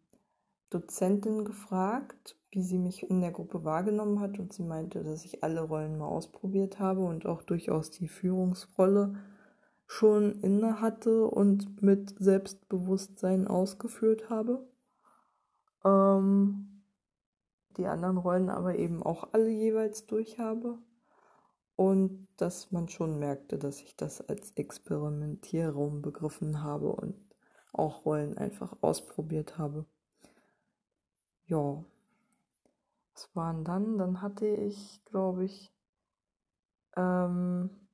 Dozentin 0.71 1.45
gefragt, 1.45 2.37
wie 2.51 2.65
sie 2.65 2.77
mich 2.77 3.09
in 3.09 3.21
der 3.21 3.31
Gruppe 3.31 3.63
wahrgenommen 3.63 4.19
hat. 4.19 4.41
Und 4.41 4.53
sie 4.53 4.65
meinte, 4.65 5.05
dass 5.05 5.25
ich 5.25 5.45
alle 5.45 5.61
Rollen 5.61 5.97
mal 5.97 6.09
ausprobiert 6.09 6.81
habe 6.81 7.03
und 7.03 7.25
auch 7.25 7.43
durchaus 7.43 7.93
die 7.93 8.09
Führungsrolle 8.09 9.15
schon 9.89 10.43
inne 10.43 10.83
hatte 10.83 11.27
und 11.27 11.83
mit 11.83 12.15
Selbstbewusstsein 12.19 13.49
ausgeführt 13.49 14.29
habe. 14.29 14.69
Ähm, 15.83 16.85
die 17.79 17.87
anderen 17.87 18.19
Rollen 18.19 18.51
aber 18.51 18.77
eben 18.77 19.03
auch 19.03 19.33
alle 19.33 19.49
jeweils 19.49 20.07
durch 20.07 20.39
habe 20.39 20.79
und 21.75 22.29
dass 22.37 22.71
man 22.71 22.89
schon 22.89 23.19
merkte, 23.19 23.57
dass 23.57 23.81
ich 23.81 23.97
das 23.97 24.21
als 24.29 24.53
Experimentierraum 24.53 26.03
begriffen 26.03 26.63
habe 26.63 26.93
und 26.93 27.17
auch 27.73 28.05
Rollen 28.05 28.37
einfach 28.37 28.77
ausprobiert 28.83 29.57
habe. 29.57 29.87
Ja, 31.47 31.83
was 33.15 33.31
waren 33.35 33.65
dann? 33.65 33.97
Dann 33.97 34.21
hatte 34.21 34.47
ich, 34.47 35.03
glaube 35.07 35.47
ich, 35.47 35.73
ähm, 36.95 37.88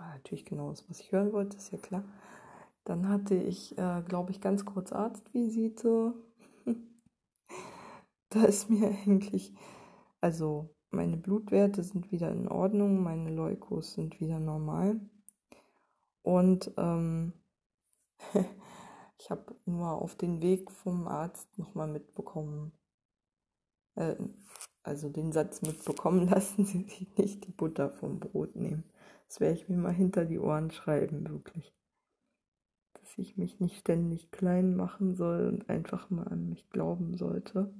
war 0.00 0.14
natürlich 0.14 0.44
genau 0.44 0.70
das, 0.70 0.88
was 0.88 1.00
ich 1.00 1.12
hören 1.12 1.32
wollte, 1.32 1.56
ist 1.56 1.70
ja 1.72 1.78
klar. 1.78 2.04
Dann 2.84 3.08
hatte 3.08 3.34
ich, 3.34 3.76
äh, 3.78 4.02
glaube 4.02 4.30
ich, 4.30 4.40
ganz 4.40 4.64
kurz 4.64 4.92
Arztvisite. 4.92 6.14
da 8.30 8.44
ist 8.44 8.70
mir 8.70 8.88
eigentlich, 8.88 9.54
also 10.20 10.74
meine 10.90 11.18
Blutwerte 11.18 11.84
sind 11.84 12.10
wieder 12.10 12.32
in 12.32 12.48
Ordnung, 12.48 13.02
meine 13.02 13.30
Leukos 13.30 13.92
sind 13.92 14.20
wieder 14.20 14.40
normal. 14.40 15.00
Und 16.22 16.72
ähm, 16.78 17.34
ich 19.18 19.30
habe 19.30 19.54
nur 19.66 20.00
auf 20.00 20.16
den 20.16 20.40
Weg 20.40 20.70
vom 20.70 21.06
Arzt 21.08 21.58
nochmal 21.58 21.88
mitbekommen, 21.88 22.72
äh, 23.96 24.16
also 24.82 25.10
den 25.10 25.32
Satz 25.32 25.60
mitbekommen, 25.60 26.26
lassen 26.30 26.64
Sie 26.64 26.84
sich 26.84 27.16
nicht 27.18 27.46
die 27.46 27.52
Butter 27.52 27.90
vom 27.90 28.18
Brot 28.18 28.56
nehmen. 28.56 28.84
Das 29.30 29.38
werde 29.38 29.54
ich 29.54 29.68
mir 29.68 29.76
mal 29.76 29.92
hinter 29.92 30.24
die 30.24 30.40
Ohren 30.40 30.72
schreiben, 30.72 31.28
wirklich. 31.28 31.72
Dass 32.94 33.16
ich 33.16 33.36
mich 33.36 33.60
nicht 33.60 33.78
ständig 33.78 34.32
klein 34.32 34.74
machen 34.74 35.14
soll 35.14 35.46
und 35.46 35.70
einfach 35.70 36.10
mal 36.10 36.26
an 36.26 36.48
mich 36.48 36.68
glauben 36.68 37.16
sollte. 37.16 37.72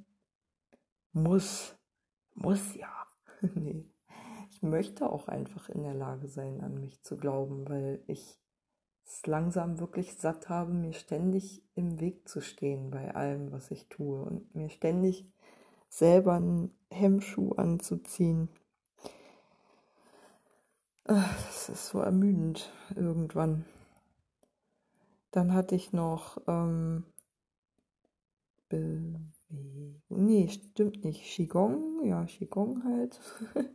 Muss. 1.11 1.77
Muss 2.35 2.77
ja. 2.77 3.05
nee. 3.57 3.85
Ich 4.51 4.63
möchte 4.63 5.11
auch 5.11 5.27
einfach 5.27 5.69
in 5.69 5.83
der 5.83 5.95
Lage 5.95 6.29
sein, 6.29 6.61
an 6.61 6.81
mich 6.81 7.03
zu 7.03 7.17
glauben, 7.17 7.69
weil 7.69 8.01
ich 8.07 8.39
es 9.05 9.27
langsam 9.27 9.81
wirklich 9.81 10.15
satt 10.15 10.49
habe, 10.49 10.73
mir 10.73 10.93
ständig 10.93 11.65
im 11.75 11.99
Weg 11.99 12.29
zu 12.29 12.41
stehen 12.41 12.93
bei 12.93 13.13
allem, 13.17 13.51
was 13.51 13.73
ich 13.73 13.89
tue 13.89 14.23
und 14.23 14.55
mir 14.55 14.69
ständig 14.69 15.29
selber 15.89 16.35
einen 16.35 16.71
Hemmschuh 16.93 17.55
anzuziehen. 17.55 18.51
Das 21.05 21.69
ist 21.69 21.89
so 21.89 22.01
ermüdend 22.01 22.73
irgendwann. 22.95 23.65
Dann 25.31 25.53
hatte 25.55 25.75
ich 25.75 25.93
noch 25.93 26.39
ähm, 26.47 27.05
Bewegung. 28.69 29.33
Nee, 30.09 30.49
stimmt 30.49 31.05
nicht. 31.05 31.23
Qigong, 31.23 32.05
ja, 32.05 32.25
Qigong 32.25 32.85
halt. 32.85 33.21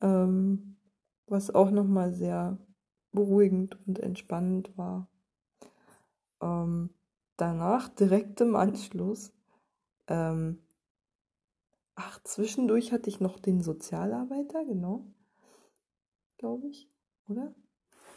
ähm, 0.00 0.76
was 1.26 1.54
auch 1.54 1.70
nochmal 1.70 2.12
sehr 2.12 2.58
beruhigend 3.12 3.78
und 3.86 3.98
entspannend 3.98 4.76
war. 4.76 5.08
Ähm, 6.40 6.90
danach, 7.36 7.88
direkt 7.88 8.40
im 8.40 8.56
Anschluss, 8.56 9.32
ähm, 10.08 10.58
ach, 11.94 12.20
zwischendurch 12.24 12.92
hatte 12.92 13.08
ich 13.08 13.20
noch 13.20 13.38
den 13.38 13.62
Sozialarbeiter, 13.62 14.64
genau. 14.64 15.04
Glaube 16.40 16.68
ich, 16.68 16.88
oder? 17.28 17.52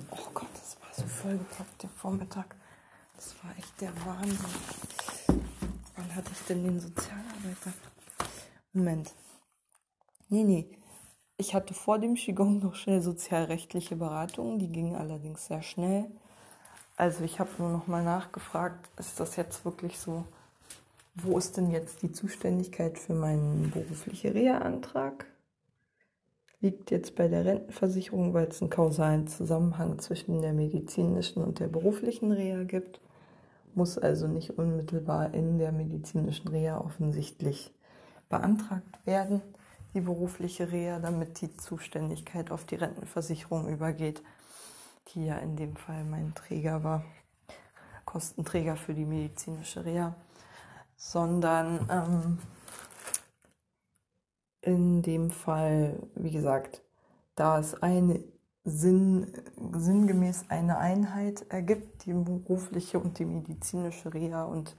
Oh 0.10 0.30
Gott, 0.34 0.48
das 0.54 0.78
war 0.80 0.88
so 0.94 1.04
vollgepackt 1.04 1.84
der 1.84 1.90
Vormittag. 1.90 2.56
Das 3.18 3.36
war 3.44 3.52
echt 3.58 3.82
der 3.82 3.94
Wahnsinn. 4.06 4.38
Wann 5.98 6.16
hatte 6.16 6.32
ich 6.32 6.40
denn 6.48 6.64
den 6.64 6.80
Sozialarbeiter? 6.80 7.74
Moment. 8.72 9.12
Nee, 10.30 10.46
nee. 10.46 10.72
Ich 11.36 11.54
hatte 11.54 11.74
vor 11.74 12.00
dem 12.00 12.16
Qigong 12.16 12.60
noch 12.60 12.76
schnell 12.76 13.02
sozialrechtliche 13.02 13.98
Beratungen. 13.98 14.58
Die 14.58 14.72
gingen 14.72 14.96
allerdings 14.96 15.48
sehr 15.48 15.62
schnell. 15.62 16.10
Also 16.96 17.26
ich 17.26 17.42
habe 17.42 17.52
nur 17.58 17.72
noch 17.72 17.88
mal 17.88 18.06
nachgefragt, 18.06 18.88
ist 18.98 19.20
das 19.20 19.36
jetzt 19.36 19.66
wirklich 19.66 20.00
so? 20.00 20.24
Wo 21.16 21.38
ist 21.38 21.58
denn 21.58 21.72
jetzt 21.72 22.02
die 22.02 22.14
Zuständigkeit 22.14 22.98
für 22.98 23.16
meinen 23.16 23.70
beruflichen 23.72 24.32
Reha-Antrag? 24.32 25.26
Liegt 26.64 26.90
jetzt 26.90 27.16
bei 27.16 27.28
der 27.28 27.46
Rentenversicherung, 27.46 28.34
weil 28.34 28.48
es 28.48 28.62
einen 28.62 28.72
kausalen 28.72 29.28
Zusammenhang 29.28 30.00
zwischen 30.00 30.42
der 30.42 30.54
medizinischen 30.54 31.44
und 31.44 31.60
der 31.60 31.68
beruflichen 31.68 32.32
Reha 32.32 32.64
gibt 32.64 33.00
muss 33.76 33.98
also 33.98 34.28
nicht 34.28 34.58
unmittelbar 34.58 35.34
in 35.34 35.58
der 35.58 35.72
medizinischen 35.72 36.48
Reha 36.48 36.78
offensichtlich 36.78 37.74
beantragt 38.30 39.06
werden, 39.06 39.42
die 39.94 40.02
berufliche 40.02 40.72
Reha, 40.72 41.00
damit 41.00 41.42
die 41.42 41.56
Zuständigkeit 41.58 42.52
auf 42.52 42.66
die 42.66 42.76
Rentenversicherung 42.76 43.68
übergeht, 43.68 44.22
die 45.14 45.26
ja 45.26 45.38
in 45.38 45.56
dem 45.56 45.76
Fall 45.76 46.04
mein 46.04 46.34
Träger 46.36 46.84
war, 46.84 47.04
Kostenträger 48.06 48.76
für 48.76 48.94
die 48.94 49.06
medizinische 49.06 49.86
Reha, 49.86 50.16
sondern 50.96 51.88
ähm, 51.90 52.40
in 54.64 55.02
dem 55.02 55.30
Fall, 55.30 56.00
wie 56.16 56.32
gesagt, 56.32 56.82
da 57.36 57.60
es 57.60 57.82
eine 57.82 58.24
Sinn, 58.64 59.34
sinngemäß 59.74 60.46
eine 60.50 60.78
Einheit 60.78 61.46
ergibt, 61.50 62.06
die 62.06 62.14
berufliche 62.14 62.98
und 63.00 63.20
die 63.20 63.26
medizinische 63.26 64.14
Reha 64.14 64.46
und 64.46 64.76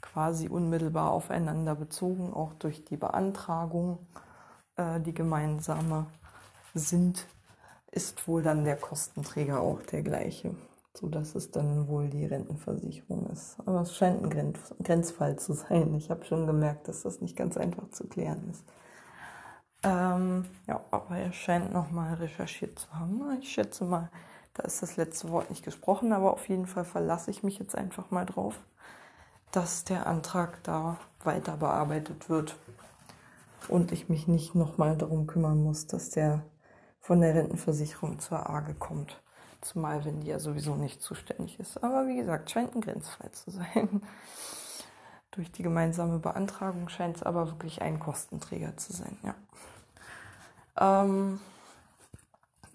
quasi 0.00 0.48
unmittelbar 0.48 1.10
aufeinander 1.10 1.74
bezogen, 1.74 2.32
auch 2.32 2.54
durch 2.54 2.84
die 2.84 2.96
Beantragung, 2.96 3.98
äh, 4.76 5.00
die 5.00 5.14
gemeinsame, 5.14 6.06
sind, 6.74 7.26
ist 7.90 8.28
wohl 8.28 8.42
dann 8.42 8.64
der 8.64 8.76
Kostenträger 8.76 9.60
auch 9.60 9.82
der 9.82 10.02
gleiche, 10.02 10.54
sodass 10.94 11.34
es 11.34 11.50
dann 11.50 11.88
wohl 11.88 12.08
die 12.08 12.24
Rentenversicherung 12.24 13.26
ist. 13.30 13.56
Aber 13.66 13.80
es 13.80 13.96
scheint 13.96 14.22
ein 14.22 14.30
Grenz 14.30 14.74
Grenzfall 14.80 15.36
zu 15.38 15.54
sein. 15.54 15.92
Ich 15.94 16.10
habe 16.10 16.24
schon 16.24 16.46
gemerkt, 16.46 16.86
dass 16.86 17.02
das 17.02 17.20
nicht 17.20 17.36
ganz 17.36 17.56
einfach 17.56 17.90
zu 17.90 18.06
klären 18.06 18.48
ist. 18.50 18.62
Ähm, 19.82 20.44
ja, 20.66 20.80
aber 20.90 21.16
er 21.16 21.32
scheint 21.32 21.72
nochmal 21.72 22.14
recherchiert 22.14 22.78
zu 22.78 22.92
haben. 22.92 23.38
Ich 23.40 23.52
schätze 23.52 23.84
mal, 23.84 24.10
da 24.54 24.64
ist 24.64 24.82
das 24.82 24.96
letzte 24.96 25.30
Wort 25.30 25.50
nicht 25.50 25.64
gesprochen, 25.64 26.12
aber 26.12 26.32
auf 26.32 26.48
jeden 26.48 26.66
Fall 26.66 26.84
verlasse 26.84 27.30
ich 27.30 27.42
mich 27.42 27.58
jetzt 27.58 27.76
einfach 27.76 28.10
mal 28.10 28.26
drauf, 28.26 28.58
dass 29.52 29.84
der 29.84 30.06
Antrag 30.06 30.62
da 30.64 30.98
weiter 31.22 31.56
bearbeitet 31.56 32.28
wird 32.28 32.56
und 33.68 33.92
ich 33.92 34.08
mich 34.08 34.26
nicht 34.26 34.54
nochmal 34.54 34.96
darum 34.96 35.26
kümmern 35.26 35.62
muss, 35.62 35.86
dass 35.86 36.10
der 36.10 36.42
von 37.00 37.20
der 37.20 37.34
Rentenversicherung 37.34 38.18
zur 38.18 38.50
AGE 38.50 38.74
kommt. 38.74 39.20
Zumal, 39.60 40.04
wenn 40.04 40.20
die 40.20 40.28
ja 40.28 40.38
sowieso 40.38 40.76
nicht 40.76 41.02
zuständig 41.02 41.58
ist. 41.58 41.82
Aber 41.82 42.06
wie 42.06 42.16
gesagt, 42.16 42.50
scheint 42.50 42.74
ein 42.74 42.80
Grenzfall 42.80 43.30
zu 43.32 43.50
sein. 43.50 44.02
Durch 45.32 45.52
die 45.52 45.62
gemeinsame 45.62 46.18
Beantragung 46.18 46.88
scheint 46.88 47.16
es 47.16 47.22
aber 47.22 47.48
wirklich 47.48 47.82
ein 47.82 48.00
Kostenträger 48.00 48.76
zu 48.76 48.92
sein, 48.92 49.18
ja. 49.22 49.34
Ähm, 50.78 51.40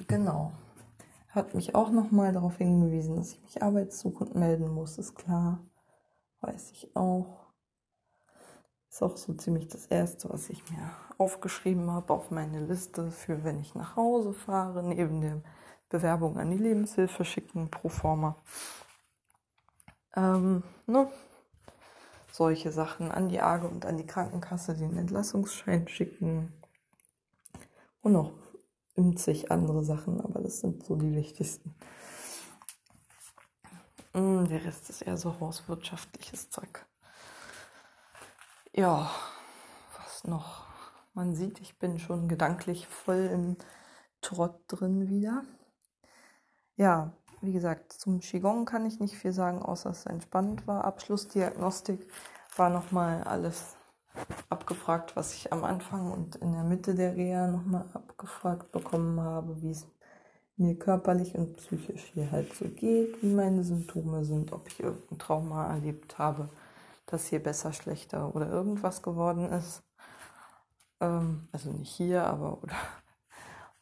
genau. 0.07 0.51
Hat 1.29 1.55
mich 1.55 1.73
auch 1.73 1.89
nochmal 1.89 2.31
darauf 2.31 2.57
hingewiesen, 2.57 3.15
dass 3.15 3.33
ich 3.33 3.41
mich 3.41 3.63
arbeitssuchend 3.63 4.35
melden 4.35 4.71
muss, 4.71 4.97
ist 4.97 5.15
klar. 5.15 5.59
Weiß 6.41 6.71
ich 6.71 6.95
auch. 6.95 7.47
Ist 8.89 9.01
auch 9.01 9.17
so 9.17 9.33
ziemlich 9.33 9.67
das 9.67 9.87
Erste, 9.87 10.29
was 10.29 10.49
ich 10.49 10.69
mir 10.69 10.91
aufgeschrieben 11.17 11.89
habe 11.89 12.13
auf 12.13 12.29
meine 12.29 12.63
Liste 12.63 13.09
für, 13.09 13.43
wenn 13.43 13.59
ich 13.59 13.73
nach 13.73 13.95
Hause 13.95 14.33
fahre, 14.33 14.83
neben 14.83 15.21
der 15.21 15.41
Bewerbung 15.89 16.37
an 16.37 16.51
die 16.51 16.57
Lebenshilfe 16.57 17.25
schicken, 17.25 17.71
pro 17.71 17.89
forma. 17.89 18.35
Ähm, 20.15 20.63
ne? 20.85 21.07
Solche 22.35 22.71
Sachen 22.71 23.11
an 23.11 23.29
die 23.29 23.41
AGE 23.41 23.67
und 23.67 23.85
an 23.85 23.95
die 23.95 24.07
Krankenkasse 24.07 24.75
den 24.75 24.97
Entlassungsschein 24.97 25.87
schicken. 25.87 26.51
Und 28.01 28.13
noch 28.13 28.31
zig 29.17 29.51
andere 29.51 29.83
Sachen, 29.83 30.19
aber 30.19 30.41
das 30.41 30.59
sind 30.59 30.83
so 30.83 30.95
die 30.95 31.15
wichtigsten. 31.15 31.75
Mm, 34.13 34.45
der 34.45 34.65
Rest 34.65 34.89
ist 34.89 35.03
eher 35.03 35.15
so 35.15 35.39
hauswirtschaftliches 35.39 36.49
Zeug. 36.49 36.87
Ja, 38.71 39.11
was 39.95 40.23
noch? 40.23 40.65
Man 41.13 41.35
sieht, 41.35 41.61
ich 41.61 41.77
bin 41.77 41.99
schon 41.99 42.27
gedanklich 42.27 42.87
voll 42.87 43.29
im 43.31 43.57
Trott 44.21 44.59
drin 44.67 45.07
wieder. 45.07 45.43
Ja, 46.77 47.13
wie 47.43 47.53
gesagt, 47.53 47.93
zum 47.93 48.19
Qigong 48.19 48.65
kann 48.65 48.85
ich 48.85 48.99
nicht 48.99 49.15
viel 49.15 49.33
sagen, 49.33 49.61
außer 49.61 49.89
dass 49.89 49.99
es 49.99 50.05
entspannend 50.05 50.67
war. 50.67 50.85
Abschlussdiagnostik 50.85 52.07
war 52.55 52.69
nochmal 52.69 53.23
alles 53.23 53.75
abgefragt, 54.49 55.15
was 55.15 55.33
ich 55.33 55.51
am 55.51 55.63
Anfang 55.63 56.11
und 56.11 56.35
in 56.37 56.53
der 56.53 56.63
Mitte 56.63 56.95
der 56.95 57.15
Reha 57.15 57.47
nochmal 57.47 57.85
abgefragt 57.93 58.71
bekommen 58.71 59.19
habe, 59.19 59.61
wie 59.61 59.71
es 59.71 59.87
mir 60.55 60.75
körperlich 60.75 61.35
und 61.35 61.57
psychisch 61.57 62.11
hier 62.13 62.31
halt 62.31 62.53
so 62.53 62.65
geht, 62.65 63.21
wie 63.23 63.33
meine 63.33 63.63
Symptome 63.63 64.23
sind, 64.23 64.53
ob 64.53 64.67
ich 64.67 64.79
irgendein 64.79 65.17
Trauma 65.17 65.67
erlebt 65.73 66.17
habe 66.19 66.49
dass 67.05 67.27
hier 67.27 67.41
besser, 67.41 67.73
schlechter 67.73 68.33
oder 68.35 68.49
irgendwas 68.49 69.01
geworden 69.01 69.45
ist. 69.45 69.83
Ähm, 70.99 71.47
also 71.51 71.71
nicht 71.71 71.91
hier, 71.91 72.25
aber 72.25 72.61
oder 72.63 72.75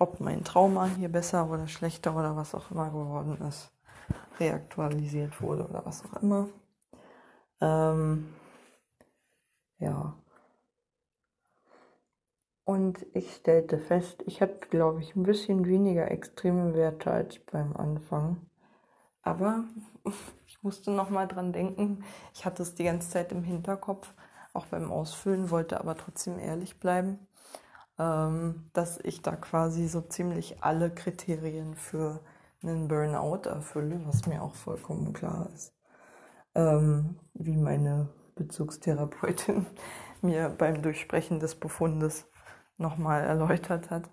ob 0.02 0.20
mein 0.20 0.44
Trauma 0.44 0.88
hier 0.88 1.10
besser 1.10 1.48
oder 1.50 1.68
schlechter 1.68 2.16
oder 2.16 2.36
was 2.36 2.56
auch 2.56 2.72
immer 2.72 2.90
geworden 2.90 3.38
ist, 3.48 3.72
reaktualisiert 4.40 5.40
wurde 5.42 5.68
oder 5.68 5.86
was 5.86 6.04
auch 6.04 6.24
immer. 6.24 6.50
Ähm, 7.62 8.34
ja. 9.78 10.16
Und 12.64 13.06
ich 13.14 13.36
stellte 13.36 13.78
fest, 13.78 14.24
ich 14.26 14.42
hatte, 14.42 14.68
glaube 14.70 15.02
ich, 15.02 15.16
ein 15.16 15.24
bisschen 15.24 15.68
weniger 15.68 16.10
extreme 16.10 16.74
Werte 16.74 17.12
als 17.12 17.38
beim 17.52 17.76
Anfang. 17.76 18.38
Aber 19.22 19.66
ich 20.48 20.64
musste 20.64 20.90
noch 20.90 21.12
mal 21.12 21.28
dran 21.28 21.54
denken. 21.54 22.04
Ich 22.34 22.44
hatte 22.44 22.64
es 22.64 22.74
die 22.74 22.86
ganze 22.86 23.12
Zeit 23.12 23.32
im 23.32 23.44
Hinterkopf, 23.44 24.12
auch 24.54 24.66
beim 24.66 24.92
Ausfüllen, 24.92 25.52
wollte 25.52 25.80
aber 25.80 25.96
trotzdem 25.96 26.40
ehrlich 26.40 26.80
bleiben, 26.80 27.20
dass 28.74 29.00
ich 29.04 29.22
da 29.22 29.36
quasi 29.36 29.88
so 29.88 30.02
ziemlich 30.02 30.64
alle 30.64 30.90
Kriterien 30.90 31.76
für 31.76 32.20
einen 32.64 32.88
Burnout 32.88 33.48
erfülle, 33.48 34.02
was 34.06 34.26
mir 34.26 34.42
auch 34.42 34.56
vollkommen 34.56 35.14
klar 35.14 35.50
ist. 35.54 35.74
Ähm, 36.56 37.20
wie 37.34 37.58
meine 37.58 38.10
Bezugstherapeutin 38.36 39.66
mir 40.22 40.50
beim 40.50 40.82
Durchsprechen 40.82 41.40
des 41.40 41.56
Befundes 41.56 42.26
nochmal 42.78 43.24
erläutert 43.24 43.90
hat. 43.90 44.10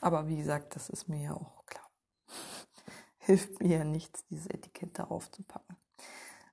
Aber 0.00 0.28
wie 0.28 0.36
gesagt, 0.38 0.76
das 0.76 0.88
ist 0.88 1.08
mir 1.08 1.22
ja 1.22 1.32
auch 1.34 1.64
klar 1.66 1.88
hilft 3.18 3.60
mir 3.60 3.78
ja 3.78 3.84
nichts, 3.84 4.24
diese 4.26 4.50
Etikette 4.50 5.10
aufzupacken. 5.10 5.76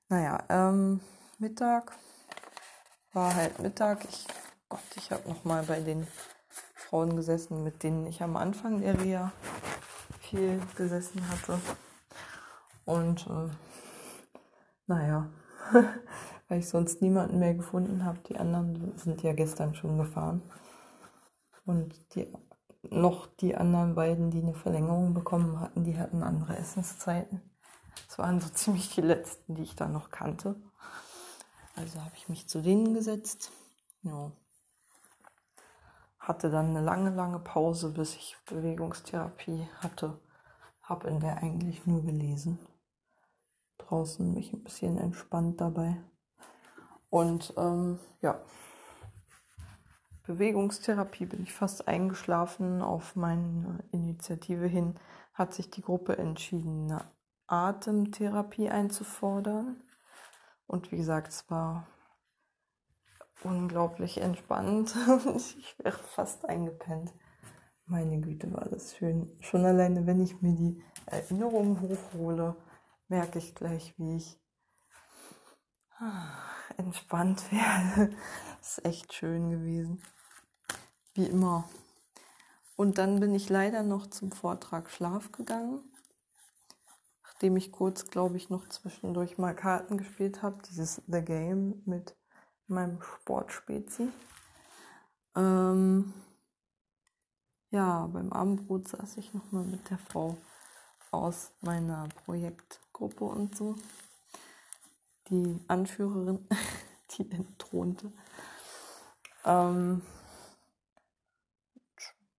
Naja, 0.09 0.43
ähm, 0.49 1.01
Mittag 1.39 1.91
war 3.13 3.33
halt 3.33 3.59
Mittag. 3.59 4.05
Ich, 4.05 4.27
Gott, 4.69 4.79
ich 4.95 5.11
habe 5.11 5.27
noch 5.27 5.43
mal 5.43 5.63
bei 5.63 5.79
den 5.79 6.07
Frauen 6.95 7.17
gesessen, 7.17 7.61
mit 7.65 7.83
denen 7.83 8.07
ich 8.07 8.23
am 8.23 8.37
Anfang 8.37 8.79
der 8.79 8.97
Reha 8.97 9.33
viel 10.21 10.61
gesessen 10.77 11.27
hatte. 11.27 11.59
Und 12.85 13.27
äh, 13.27 13.49
naja, 14.87 15.29
weil 16.47 16.59
ich 16.59 16.69
sonst 16.69 17.01
niemanden 17.01 17.39
mehr 17.39 17.53
gefunden 17.53 18.05
habe. 18.05 18.19
Die 18.29 18.37
anderen 18.37 18.97
sind 18.97 19.21
ja 19.23 19.33
gestern 19.33 19.75
schon 19.75 19.97
gefahren. 19.97 20.41
Und 21.65 22.15
die 22.15 22.31
noch 22.83 23.27
die 23.27 23.57
anderen 23.57 23.95
beiden, 23.95 24.31
die 24.31 24.41
eine 24.41 24.53
Verlängerung 24.53 25.13
bekommen 25.13 25.59
hatten, 25.59 25.83
die 25.83 25.99
hatten 25.99 26.23
andere 26.23 26.55
Essenszeiten. 26.55 27.41
Das 28.07 28.19
waren 28.19 28.39
so 28.39 28.47
ziemlich 28.53 28.95
die 28.95 29.01
letzten, 29.01 29.55
die 29.55 29.63
ich 29.63 29.75
da 29.75 29.89
noch 29.89 30.11
kannte. 30.11 30.55
Also 31.75 31.99
habe 31.99 32.15
ich 32.15 32.29
mich 32.29 32.47
zu 32.47 32.61
denen 32.61 32.93
gesetzt. 32.93 33.51
Ja. 34.03 34.31
Hatte 36.25 36.49
dann 36.49 36.69
eine 36.69 36.81
lange, 36.81 37.11
lange 37.11 37.37
Pause, 37.37 37.91
bis 37.91 38.15
ich 38.15 38.35
Bewegungstherapie 38.47 39.69
hatte. 39.77 40.19
Habe 40.81 41.07
in 41.07 41.19
der 41.19 41.37
eigentlich 41.37 41.85
nur 41.85 42.03
gelesen. 42.03 42.57
Draußen 43.77 44.33
mich 44.33 44.51
ein 44.51 44.63
bisschen 44.63 44.97
entspannt 44.97 45.61
dabei. 45.61 45.97
Und 47.11 47.53
ähm, 47.57 47.99
ja, 48.21 48.41
Bewegungstherapie 50.23 51.27
bin 51.27 51.43
ich 51.43 51.53
fast 51.53 51.87
eingeschlafen. 51.87 52.81
Auf 52.81 53.15
meine 53.15 53.83
Initiative 53.91 54.65
hin 54.65 54.95
hat 55.35 55.53
sich 55.53 55.69
die 55.69 55.83
Gruppe 55.83 56.17
entschieden, 56.17 56.91
eine 56.91 57.03
Atemtherapie 57.45 58.71
einzufordern. 58.71 59.79
Und 60.65 60.91
wie 60.91 60.97
gesagt, 60.97 61.27
es 61.27 61.51
war 61.51 61.85
unglaublich 63.43 64.17
entspannt. 64.17 64.95
ich 65.35 65.75
wäre 65.79 65.97
fast 65.97 66.45
eingepennt. 66.45 67.13
Meine 67.85 68.19
Güte, 68.19 68.51
war 68.51 68.65
das 68.65 68.95
schön. 68.95 69.37
Schon 69.41 69.65
alleine, 69.65 70.07
wenn 70.07 70.21
ich 70.21 70.41
mir 70.41 70.55
die 70.55 70.83
Erinnerungen 71.05 71.81
hochhole, 71.81 72.55
merke 73.07 73.37
ich 73.37 73.53
gleich, 73.53 73.93
wie 73.97 74.17
ich 74.17 74.39
ah, 75.99 76.31
entspannt 76.77 77.51
werde. 77.51 78.15
Das 78.59 78.77
ist 78.77 78.85
echt 78.85 79.13
schön 79.13 79.49
gewesen. 79.49 80.01
Wie 81.13 81.27
immer. 81.27 81.69
Und 82.75 82.97
dann 82.97 83.19
bin 83.19 83.33
ich 83.35 83.49
leider 83.49 83.83
noch 83.83 84.07
zum 84.07 84.31
Vortrag 84.31 84.89
Schlaf 84.89 85.31
gegangen, 85.31 85.81
nachdem 87.23 87.55
ich 87.55 87.71
kurz, 87.71 88.07
glaube 88.07 88.35
ich, 88.35 88.49
noch 88.49 88.67
zwischendurch 88.67 89.37
mal 89.37 89.55
Karten 89.55 89.97
gespielt 89.97 90.41
habe, 90.41 90.61
dieses 90.67 91.01
The 91.07 91.21
Game 91.21 91.81
mit 91.85 92.17
meinem 92.67 93.01
Sportspezi. 93.01 94.09
Ähm, 95.35 96.13
ja, 97.71 98.07
beim 98.07 98.31
Abendbrot 98.31 98.87
saß 98.87 99.17
ich 99.17 99.33
nochmal 99.33 99.65
mit 99.65 99.89
der 99.89 99.97
Frau 99.97 100.37
aus 101.11 101.51
meiner 101.61 102.07
Projektgruppe 102.25 103.25
und 103.25 103.55
so. 103.55 103.75
Die 105.29 105.59
Anführerin, 105.67 106.47
die 107.17 107.29
entthronte. 107.31 108.11
Ähm, 109.43 110.01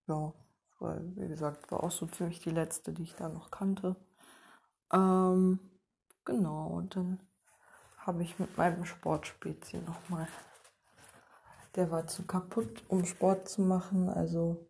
ja, 0.06 0.32
weil, 0.78 1.16
wie 1.16 1.28
gesagt, 1.28 1.70
war 1.70 1.82
auch 1.82 1.90
so 1.90 2.06
ziemlich 2.06 2.40
die 2.40 2.50
letzte, 2.50 2.92
die 2.92 3.02
ich 3.02 3.14
da 3.14 3.28
noch 3.28 3.50
kannte. 3.50 3.96
Ähm, 4.92 5.58
genau, 6.24 6.68
und 6.68 6.96
dann 6.96 7.25
habe 8.06 8.22
ich 8.22 8.38
mit 8.38 8.56
meinem 8.56 8.84
Sportspezi 8.84 9.78
nochmal. 9.78 10.28
Der 11.74 11.90
war 11.90 12.06
zu 12.06 12.24
kaputt, 12.24 12.84
um 12.88 13.04
Sport 13.04 13.48
zu 13.48 13.62
machen, 13.62 14.08
also 14.08 14.68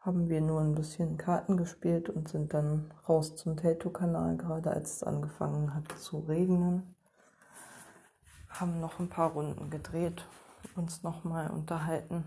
haben 0.00 0.28
wir 0.28 0.40
nur 0.40 0.60
ein 0.60 0.74
bisschen 0.74 1.18
Karten 1.18 1.56
gespielt 1.56 2.08
und 2.08 2.28
sind 2.28 2.54
dann 2.54 2.94
raus 3.08 3.36
zum 3.36 3.56
Teltow-Kanal, 3.56 4.36
gerade 4.36 4.70
als 4.70 4.96
es 4.96 5.02
angefangen 5.02 5.74
hat 5.74 5.98
zu 5.98 6.20
regnen. 6.20 6.94
Haben 8.48 8.80
noch 8.80 9.00
ein 9.00 9.08
paar 9.08 9.32
Runden 9.32 9.68
gedreht, 9.68 10.24
uns 10.76 11.02
nochmal 11.02 11.50
unterhalten. 11.50 12.24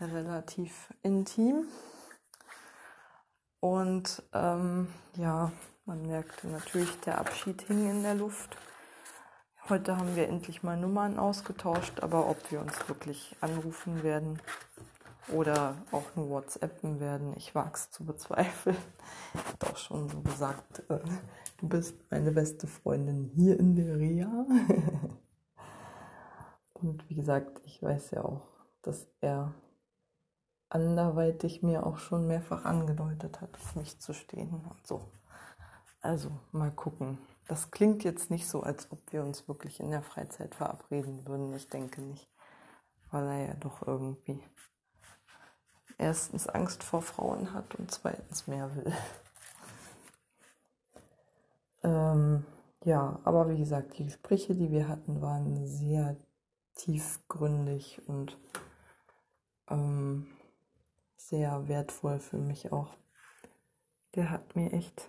Relativ 0.00 0.92
intim. 1.02 1.66
Und 3.60 4.22
ähm, 4.32 4.88
ja, 5.16 5.52
man 5.84 6.02
merkte 6.02 6.48
natürlich, 6.48 6.98
der 7.00 7.18
Abschied 7.18 7.62
hing 7.62 7.90
in 7.90 8.02
der 8.02 8.14
Luft. 8.14 8.56
Heute 9.72 9.96
haben 9.96 10.14
wir 10.16 10.28
endlich 10.28 10.62
mal 10.62 10.76
Nummern 10.76 11.18
ausgetauscht, 11.18 12.00
aber 12.00 12.28
ob 12.28 12.50
wir 12.50 12.60
uns 12.60 12.74
wirklich 12.90 13.34
anrufen 13.40 14.02
werden, 14.02 14.38
oder 15.28 15.76
auch 15.92 16.14
nur 16.14 16.28
WhatsAppen 16.28 17.00
werden. 17.00 17.32
Ich 17.38 17.54
wage 17.54 17.72
es 17.72 17.90
zu 17.90 18.04
bezweifeln. 18.04 18.76
Ich 19.32 19.40
habe 19.40 19.72
auch 19.72 19.76
schon 19.78 20.10
so 20.10 20.20
gesagt, 20.20 20.82
äh, 20.90 20.98
du 21.56 21.68
bist 21.70 21.96
meine 22.10 22.32
beste 22.32 22.66
Freundin 22.66 23.30
hier 23.34 23.58
in 23.58 23.74
der 23.74 23.96
Reha. 23.96 24.44
Und 26.74 27.08
wie 27.08 27.14
gesagt, 27.14 27.62
ich 27.64 27.82
weiß 27.82 28.10
ja 28.10 28.26
auch, 28.26 28.46
dass 28.82 29.06
er 29.22 29.54
anderweitig 30.68 31.62
mir 31.62 31.86
auch 31.86 31.96
schon 31.96 32.26
mehrfach 32.26 32.66
angedeutet 32.66 33.40
hat, 33.40 33.54
auf 33.54 33.74
mich 33.74 33.98
zu 34.00 34.12
stehen 34.12 34.50
und 34.50 34.86
so. 34.86 35.00
Also 36.02 36.30
mal 36.50 36.72
gucken. 36.72 37.16
Das 37.48 37.70
klingt 37.70 38.04
jetzt 38.04 38.30
nicht 38.30 38.48
so, 38.48 38.62
als 38.62 38.90
ob 38.90 39.12
wir 39.12 39.22
uns 39.22 39.48
wirklich 39.48 39.80
in 39.80 39.90
der 39.90 40.02
Freizeit 40.02 40.54
verabreden 40.54 41.26
würden. 41.26 41.54
Ich 41.54 41.68
denke 41.68 42.00
nicht, 42.00 42.28
weil 43.10 43.26
er 43.26 43.46
ja 43.48 43.54
doch 43.54 43.86
irgendwie 43.86 44.42
erstens 45.98 46.48
Angst 46.48 46.82
vor 46.82 47.02
Frauen 47.02 47.52
hat 47.52 47.74
und 47.74 47.90
zweitens 47.90 48.46
mehr 48.46 48.74
will. 48.74 48.92
ähm, 51.82 52.44
ja, 52.84 53.20
aber 53.24 53.48
wie 53.48 53.58
gesagt, 53.58 53.98
die 53.98 54.04
Gespräche, 54.04 54.54
die 54.54 54.70
wir 54.70 54.88
hatten, 54.88 55.22
waren 55.22 55.66
sehr 55.66 56.16
tiefgründig 56.74 58.02
und 58.06 58.38
ähm, 59.68 60.26
sehr 61.16 61.68
wertvoll 61.68 62.18
für 62.18 62.38
mich 62.38 62.72
auch. 62.72 62.96
Der 64.14 64.30
hat 64.30 64.56
mir 64.56 64.72
echt, 64.72 65.08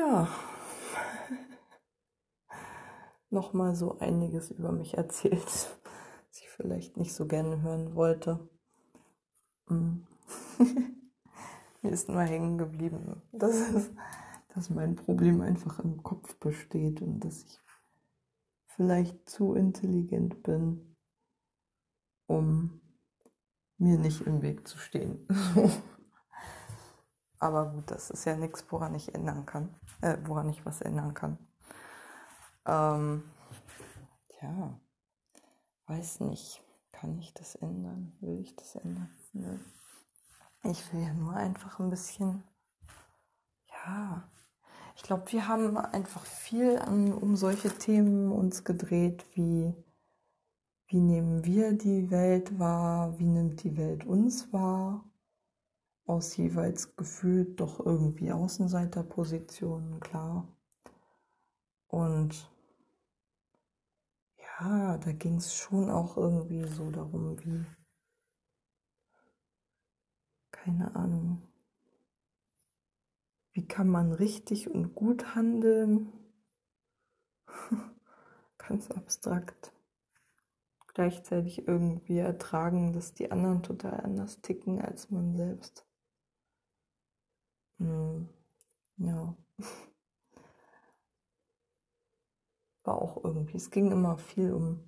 ja, 0.00 0.28
nochmal 3.30 3.74
so 3.74 3.98
einiges 3.98 4.50
über 4.50 4.72
mich 4.72 4.96
erzählt 4.96 5.70
was 6.30 6.40
ich 6.40 6.48
vielleicht 6.48 6.96
nicht 6.96 7.14
so 7.14 7.26
gerne 7.26 7.62
hören 7.62 7.94
wollte. 7.94 8.48
Mm. 9.68 10.02
Mir 11.82 11.92
ist 11.92 12.08
nur 12.08 12.22
hängen 12.22 12.58
geblieben, 12.58 13.22
dass, 13.32 13.54
es, 13.54 13.90
dass 14.54 14.70
mein 14.70 14.96
Problem 14.96 15.40
einfach 15.40 15.80
im 15.80 16.02
Kopf 16.02 16.38
besteht 16.38 17.00
und 17.00 17.20
dass 17.20 17.42
ich 17.42 17.58
vielleicht 18.66 19.28
zu 19.28 19.54
intelligent 19.54 20.42
bin, 20.42 20.96
um 22.26 22.80
mir 23.78 23.98
nicht 23.98 24.20
im 24.22 24.42
Weg 24.42 24.68
zu 24.68 24.78
stehen. 24.78 25.26
Aber 27.40 27.72
gut, 27.72 27.90
das 27.90 28.10
ist 28.10 28.24
ja 28.26 28.36
nichts, 28.36 28.64
woran 28.70 28.94
ich 28.94 29.14
ändern 29.14 29.46
kann, 29.46 29.74
äh, 30.02 30.16
woran 30.24 30.48
ich 30.50 30.64
was 30.64 30.80
ändern 30.82 31.14
kann. 31.14 31.38
Ähm, 32.66 33.24
ja 34.40 34.78
weiß 35.90 36.20
nicht, 36.20 36.62
kann 36.92 37.18
ich 37.18 37.34
das 37.34 37.56
ändern? 37.56 38.12
Will 38.20 38.40
ich 38.40 38.54
das 38.54 38.76
ändern? 38.76 39.10
Nö. 39.32 39.58
Ich 40.62 40.92
will 40.92 41.02
ja 41.02 41.12
nur 41.14 41.34
einfach 41.34 41.80
ein 41.80 41.90
bisschen, 41.90 42.44
ja, 43.66 44.22
ich 44.94 45.02
glaube, 45.02 45.32
wir 45.32 45.48
haben 45.48 45.76
einfach 45.76 46.24
viel 46.24 46.78
an, 46.78 47.12
um 47.12 47.34
solche 47.34 47.70
Themen 47.70 48.30
uns 48.30 48.64
gedreht, 48.64 49.24
wie 49.34 49.74
wie 50.86 51.00
nehmen 51.00 51.44
wir 51.44 51.72
die 51.72 52.10
Welt 52.10 52.58
wahr, 52.58 53.16
wie 53.18 53.26
nimmt 53.26 53.62
die 53.62 53.76
Welt 53.76 54.04
uns 54.04 54.52
wahr, 54.52 55.04
aus 56.10 56.36
jeweils 56.36 56.96
gefühlt 56.96 57.60
doch 57.60 57.78
irgendwie 57.78 58.32
Außenseiterpositionen, 58.32 60.00
klar. 60.00 60.48
Und 61.86 62.50
ja, 64.38 64.98
da 64.98 65.12
ging 65.12 65.36
es 65.36 65.54
schon 65.54 65.88
auch 65.88 66.16
irgendwie 66.16 66.64
so 66.66 66.90
darum, 66.90 67.38
wie, 67.44 67.64
keine 70.50 70.96
Ahnung, 70.96 71.42
wie 73.52 73.66
kann 73.68 73.88
man 73.88 74.10
richtig 74.12 74.68
und 74.68 74.94
gut 74.96 75.36
handeln? 75.36 76.12
Ganz 78.58 78.90
abstrakt. 78.90 79.72
Gleichzeitig 80.92 81.68
irgendwie 81.68 82.18
ertragen, 82.18 82.92
dass 82.92 83.14
die 83.14 83.30
anderen 83.30 83.62
total 83.62 84.00
anders 84.00 84.40
ticken 84.40 84.80
als 84.80 85.10
man 85.12 85.36
selbst. 85.36 85.86
Hm, 87.80 88.28
ja. 88.98 89.34
war 92.84 93.00
auch 93.00 93.24
irgendwie, 93.24 93.56
es 93.56 93.70
ging 93.70 93.90
immer 93.90 94.18
viel 94.18 94.52
um 94.52 94.84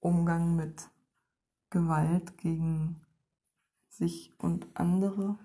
Umgang 0.00 0.56
mit 0.56 0.90
Gewalt 1.70 2.36
gegen 2.38 3.00
sich 3.88 4.32
und 4.38 4.66
andere, 4.74 5.38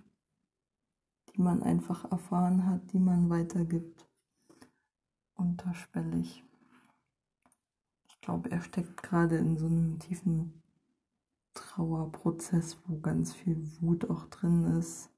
die 1.34 1.42
man 1.42 1.62
einfach 1.62 2.12
erfahren 2.12 2.66
hat, 2.66 2.92
die 2.92 3.00
man 3.00 3.30
weitergibt, 3.30 4.08
unterschwellig. 5.36 6.44
Ich 8.08 8.20
glaube, 8.22 8.50
er 8.50 8.62
steckt 8.62 9.04
gerade 9.04 9.38
in 9.38 9.58
so 9.58 9.68
einem 9.68 10.00
tiefen 10.00 10.64
Trauerprozess, 11.54 12.78
wo 12.88 13.00
ganz 13.00 13.34
viel 13.34 13.70
Wut 13.80 14.10
auch 14.10 14.26
drin 14.26 14.78
ist, 14.78 15.12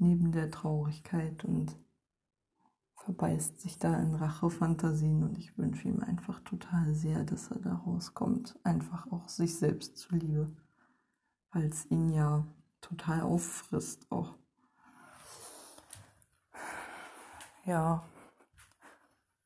neben 0.00 0.32
der 0.32 0.50
Traurigkeit 0.50 1.44
und 1.44 1.76
verbeißt 2.96 3.60
sich 3.60 3.78
da 3.78 3.98
in 3.98 4.14
Rachefantasien 4.14 5.22
und 5.22 5.38
ich 5.38 5.56
wünsche 5.56 5.88
ihm 5.88 6.00
einfach 6.00 6.40
total 6.40 6.94
sehr, 6.94 7.24
dass 7.24 7.50
er 7.50 7.58
da 7.60 7.74
rauskommt. 7.74 8.58
Einfach 8.62 9.10
auch 9.10 9.28
sich 9.28 9.56
selbst 9.56 9.96
zuliebe, 9.98 10.54
weil 11.52 11.64
es 11.64 11.90
ihn 11.90 12.10
ja 12.10 12.46
total 12.80 13.22
auffrisst 13.22 14.10
auch. 14.10 14.34
Ja, 17.64 18.02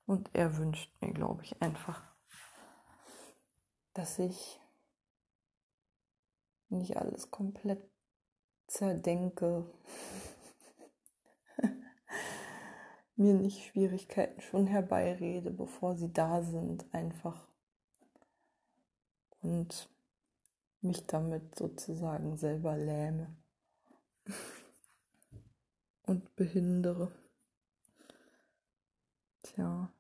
und 0.07 0.31
er 0.35 0.57
wünscht 0.57 0.91
mir, 1.01 1.13
glaube 1.13 1.43
ich, 1.43 1.61
einfach, 1.63 2.03
dass 3.93 4.19
ich 4.19 4.61
nicht 6.69 6.97
alles 6.97 7.31
komplett 7.31 7.83
zerdenke 8.67 9.65
mir 13.17 13.35
nicht 13.35 13.65
Schwierigkeiten 13.65 14.41
schon 14.41 14.67
herbeirede, 14.67 15.51
bevor 15.51 15.97
sie 15.97 16.13
da 16.13 16.43
sind, 16.43 16.87
einfach. 16.93 17.49
Und 19.41 19.89
mich 20.81 21.07
damit 21.07 21.55
sozusagen 21.57 22.37
selber 22.37 22.77
lähme 22.77 23.35
und 26.07 26.35
behindere. 26.37 27.13
Tja, 29.43 29.93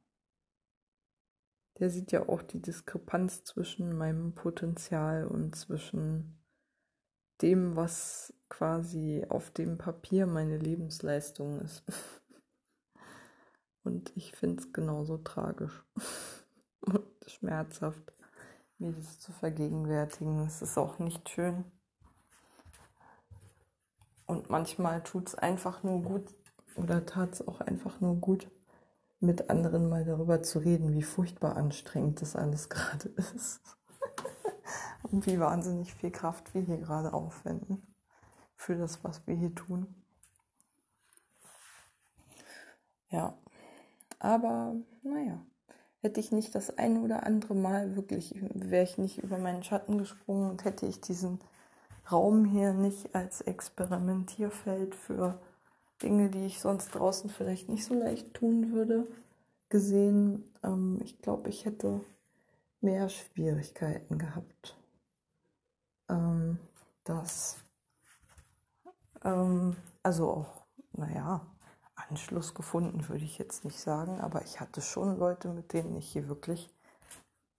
der 1.78 1.90
sieht 1.90 2.12
ja 2.12 2.28
auch 2.28 2.42
die 2.42 2.60
Diskrepanz 2.60 3.44
zwischen 3.44 3.96
meinem 3.96 4.34
Potenzial 4.34 5.26
und 5.26 5.56
zwischen 5.56 6.38
dem, 7.42 7.76
was 7.76 8.32
quasi 8.48 9.26
auf 9.28 9.50
dem 9.50 9.76
Papier 9.76 10.26
meine 10.26 10.56
Lebensleistung 10.58 11.60
ist. 11.60 11.84
Und 13.84 14.12
ich 14.16 14.32
finde 14.32 14.62
es 14.62 14.72
genauso 14.72 15.18
tragisch 15.18 15.84
und 16.80 17.04
schmerzhaft, 17.26 18.12
mir 18.78 18.92
das 18.92 19.20
zu 19.20 19.30
vergegenwärtigen. 19.32 20.40
Es 20.46 20.62
ist 20.62 20.78
auch 20.78 20.98
nicht 20.98 21.28
schön. 21.28 21.64
Und 24.26 24.48
manchmal 24.50 25.02
tut 25.02 25.28
es 25.28 25.34
einfach 25.34 25.82
nur 25.82 26.02
gut 26.02 26.34
oder 26.76 27.04
tat 27.06 27.34
es 27.34 27.46
auch 27.46 27.60
einfach 27.60 28.00
nur 28.00 28.16
gut, 28.16 28.50
mit 29.20 29.48
anderen 29.50 29.88
mal 29.88 30.04
darüber 30.04 30.42
zu 30.42 30.58
reden, 30.58 30.92
wie 30.92 31.02
furchtbar 31.02 31.56
anstrengend 31.56 32.20
das 32.20 32.36
alles 32.36 32.68
gerade 32.70 33.08
ist. 33.10 33.60
und 35.02 35.26
wie 35.26 35.38
wahnsinnig 35.38 35.94
viel 35.94 36.10
Kraft 36.10 36.54
wir 36.54 36.62
hier 36.62 36.78
gerade 36.78 37.12
aufwenden 37.12 37.94
für 38.56 38.76
das, 38.76 39.04
was 39.04 39.26
wir 39.26 39.34
hier 39.34 39.54
tun. 39.54 39.94
Ja. 43.10 43.38
Aber 44.24 44.74
naja, 45.02 45.38
hätte 46.00 46.18
ich 46.18 46.32
nicht 46.32 46.54
das 46.54 46.78
eine 46.78 47.00
oder 47.00 47.26
andere 47.26 47.54
Mal 47.54 47.94
wirklich, 47.94 48.34
wäre 48.54 48.82
ich 48.82 48.96
nicht 48.96 49.18
über 49.22 49.36
meinen 49.36 49.62
Schatten 49.62 49.98
gesprungen 49.98 50.48
und 50.48 50.64
hätte 50.64 50.86
ich 50.86 51.02
diesen 51.02 51.40
Raum 52.10 52.46
hier 52.46 52.72
nicht 52.72 53.14
als 53.14 53.42
Experimentierfeld 53.42 54.94
für 54.94 55.38
Dinge, 56.02 56.30
die 56.30 56.46
ich 56.46 56.58
sonst 56.58 56.94
draußen 56.94 57.28
vielleicht 57.28 57.68
nicht 57.68 57.84
so 57.84 57.92
leicht 57.92 58.32
tun 58.32 58.72
würde, 58.72 59.06
gesehen. 59.68 60.50
Ähm, 60.62 61.00
ich 61.04 61.20
glaube, 61.20 61.50
ich 61.50 61.66
hätte 61.66 62.00
mehr 62.80 63.10
Schwierigkeiten 63.10 64.16
gehabt, 64.16 64.74
ähm, 66.08 66.58
das, 67.04 67.58
ähm, 69.22 69.76
also 70.02 70.30
auch, 70.30 70.64
naja, 70.92 71.53
Anschluss 72.08 72.54
gefunden 72.54 73.08
würde 73.08 73.24
ich 73.24 73.38
jetzt 73.38 73.64
nicht 73.64 73.80
sagen, 73.80 74.20
aber 74.20 74.42
ich 74.42 74.60
hatte 74.60 74.80
schon 74.80 75.18
Leute, 75.18 75.48
mit 75.48 75.72
denen 75.72 75.96
ich 75.96 76.10
hier 76.10 76.28
wirklich 76.28 76.70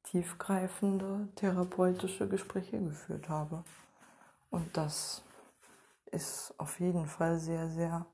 tiefgreifende 0.03 1.27
therapeutische 1.36 2.27
Gespräche 2.27 2.79
geführt 2.79 3.29
habe. 3.29 3.63
Und 4.49 4.77
das 4.77 5.23
ist 6.12 6.53
auf 6.58 6.79
jeden 6.79 7.08
Fall 7.08 7.39
sehr, 7.39 7.69
sehr 7.69 8.05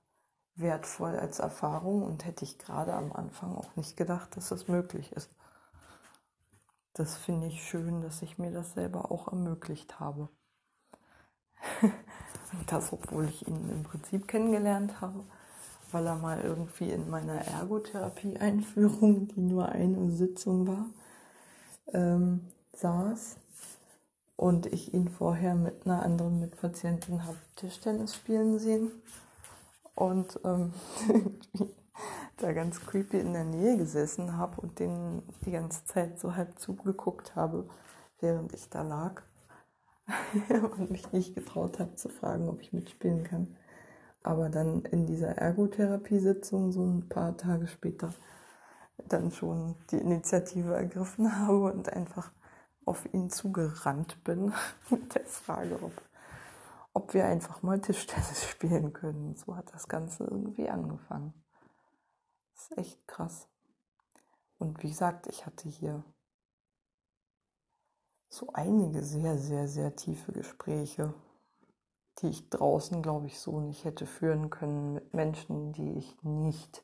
wertvoll 0.55 1.17
als 1.17 1.39
Erfahrung 1.39 2.03
und 2.03 2.25
hätte 2.25 2.45
ich 2.45 2.57
gerade 2.57 2.93
am 2.93 3.11
Anfang 3.11 3.55
auch 3.55 3.75
nicht 3.75 3.97
gedacht, 3.97 4.35
dass 4.35 4.49
das 4.49 4.67
möglich 4.67 5.11
ist. 5.11 5.29
Das 6.93 7.15
finde 7.15 7.47
ich 7.47 7.63
schön, 7.63 8.01
dass 8.01 8.21
ich 8.21 8.37
mir 8.37 8.51
das 8.51 8.73
selber 8.73 9.11
auch 9.11 9.27
ermöglicht 9.27 9.99
habe. 9.99 10.29
das, 12.67 12.91
obwohl 12.91 13.25
ich 13.25 13.47
ihn 13.47 13.69
im 13.69 13.83
Prinzip 13.83 14.27
kennengelernt 14.27 14.99
habe, 14.99 15.23
weil 15.91 16.07
er 16.07 16.15
mal 16.15 16.41
irgendwie 16.41 16.89
in 16.89 17.09
meiner 17.09 17.35
Ergotherapie-Einführung, 17.35 19.27
die 19.27 19.41
nur 19.41 19.69
eine 19.69 20.11
Sitzung 20.11 20.67
war, 20.67 20.85
ähm, 21.93 22.41
saß 22.73 23.37
und 24.35 24.65
ich 24.65 24.93
ihn 24.93 25.09
vorher 25.09 25.55
mit 25.55 25.85
einer 25.85 26.03
anderen 26.03 26.39
Mitpatientin 26.39 27.25
habe 27.25 27.37
Tischtennis 27.55 28.15
spielen 28.15 28.59
sehen 28.59 28.91
und 29.95 30.39
ähm, 30.43 30.73
da 32.37 32.53
ganz 32.53 32.81
creepy 32.81 33.19
in 33.19 33.33
der 33.33 33.43
Nähe 33.43 33.77
gesessen 33.77 34.37
habe 34.37 34.59
und 34.61 34.79
den 34.79 35.21
die 35.45 35.51
ganze 35.51 35.85
Zeit 35.85 36.19
so 36.19 36.35
halb 36.35 36.57
zugeguckt 36.57 37.35
habe, 37.35 37.67
während 38.19 38.53
ich 38.53 38.69
da 38.69 38.81
lag 38.81 39.21
und 40.77 40.89
mich 40.89 41.11
nicht 41.11 41.35
getraut 41.35 41.79
habe 41.79 41.95
zu 41.95 42.09
fragen, 42.09 42.49
ob 42.49 42.61
ich 42.61 42.73
mitspielen 42.73 43.23
kann. 43.23 43.55
Aber 44.23 44.49
dann 44.49 44.83
in 44.85 45.05
dieser 45.07 45.37
Ergotherapie-Sitzung 45.37 46.71
so 46.71 46.85
ein 46.85 47.09
paar 47.09 47.37
Tage 47.37 47.67
später 47.67 48.13
dann 49.07 49.31
schon 49.31 49.75
die 49.89 49.97
Initiative 49.97 50.75
ergriffen 50.75 51.37
habe 51.47 51.71
und 51.71 51.91
einfach 51.91 52.31
auf 52.85 53.11
ihn 53.13 53.29
zugerannt 53.29 54.23
bin 54.23 54.53
mit 54.89 55.15
der 55.15 55.25
Frage, 55.25 55.81
ob, 55.81 55.93
ob 56.93 57.13
wir 57.13 57.25
einfach 57.25 57.61
mal 57.63 57.79
Tischtennis 57.79 58.43
spielen 58.49 58.93
können. 58.93 59.35
So 59.35 59.55
hat 59.55 59.73
das 59.73 59.87
Ganze 59.87 60.23
irgendwie 60.25 60.69
angefangen. 60.69 61.33
Das 62.53 62.71
ist 62.71 62.77
echt 62.77 63.07
krass. 63.07 63.47
Und 64.57 64.83
wie 64.83 64.89
gesagt, 64.89 65.25
ich 65.27 65.45
hatte 65.45 65.67
hier 65.67 66.03
so 68.29 68.49
einige 68.53 69.03
sehr, 69.03 69.37
sehr, 69.37 69.67
sehr 69.67 69.95
tiefe 69.95 70.31
Gespräche, 70.31 71.13
die 72.19 72.27
ich 72.27 72.49
draußen, 72.49 73.01
glaube 73.01 73.27
ich, 73.27 73.39
so 73.39 73.59
nicht 73.59 73.85
hätte 73.85 74.05
führen 74.05 74.49
können 74.49 74.93
mit 74.93 75.13
Menschen, 75.13 75.73
die 75.73 75.93
ich 75.93 76.23
nicht 76.23 76.83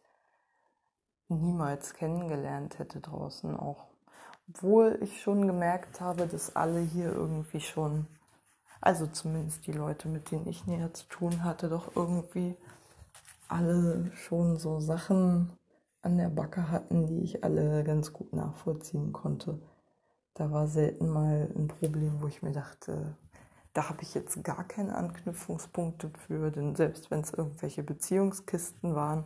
niemals 1.30 1.94
kennengelernt 1.94 2.80
hätte 2.80 3.02
draußen 3.02 3.56
auch. 3.56 3.88
Obwohl 4.50 4.98
ich 5.02 5.22
schon 5.22 5.46
gemerkt 5.46 6.00
habe, 6.00 6.26
dass 6.28 6.56
alle 6.56 6.80
hier 6.80 7.12
irgendwie 7.12 7.60
schon, 7.60 8.08
also 8.80 9.06
zumindest 9.08 9.68
die 9.68 9.74
Leute, 9.74 10.08
mit 10.08 10.32
denen 10.32 10.48
ich 10.48 10.66
näher 10.66 10.94
zu 10.94 11.06
tun 11.08 11.44
hatte, 11.44 11.70
doch 11.70 11.96
irgendwie 11.96 12.56
alle 13.50 14.12
schon 14.14 14.58
so 14.58 14.80
Sachen 14.80 15.52
an 16.02 16.18
der 16.18 16.30
Backe 16.30 16.72
hatten, 16.72 17.08
die 17.08 17.22
ich 17.22 17.44
alle 17.44 17.84
ganz 17.84 18.14
gut 18.14 18.32
nachvollziehen 18.34 19.12
konnte. 19.12 19.60
Da 20.34 20.52
war 20.52 20.68
selten 20.68 21.10
mal 21.10 21.52
ein 21.56 21.68
Problem, 21.68 22.22
wo 22.22 22.28
ich 22.28 22.42
mir 22.42 22.52
dachte, 22.52 23.18
da 23.74 23.90
habe 23.90 24.02
ich 24.02 24.14
jetzt 24.14 24.44
gar 24.44 24.64
keine 24.64 24.96
Anknüpfungspunkte 24.96 26.12
für, 26.26 26.52
denn 26.52 26.76
selbst 26.76 27.12
wenn 27.12 27.22
es 27.22 27.34
irgendwelche 27.34 27.84
Beziehungskisten 27.84 28.96
waren, 28.96 29.26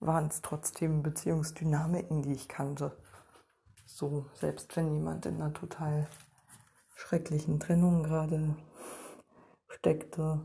waren 0.00 0.26
es 0.26 0.42
trotzdem 0.42 1.02
Beziehungsdynamiken, 1.02 2.22
die 2.22 2.32
ich 2.32 2.48
kannte. 2.48 2.96
So, 3.86 4.26
selbst 4.34 4.76
wenn 4.76 4.92
jemand 4.92 5.26
in 5.26 5.36
einer 5.36 5.54
total 5.54 6.06
schrecklichen 6.96 7.60
Trennung 7.60 8.02
gerade 8.02 8.56
steckte, 9.68 10.40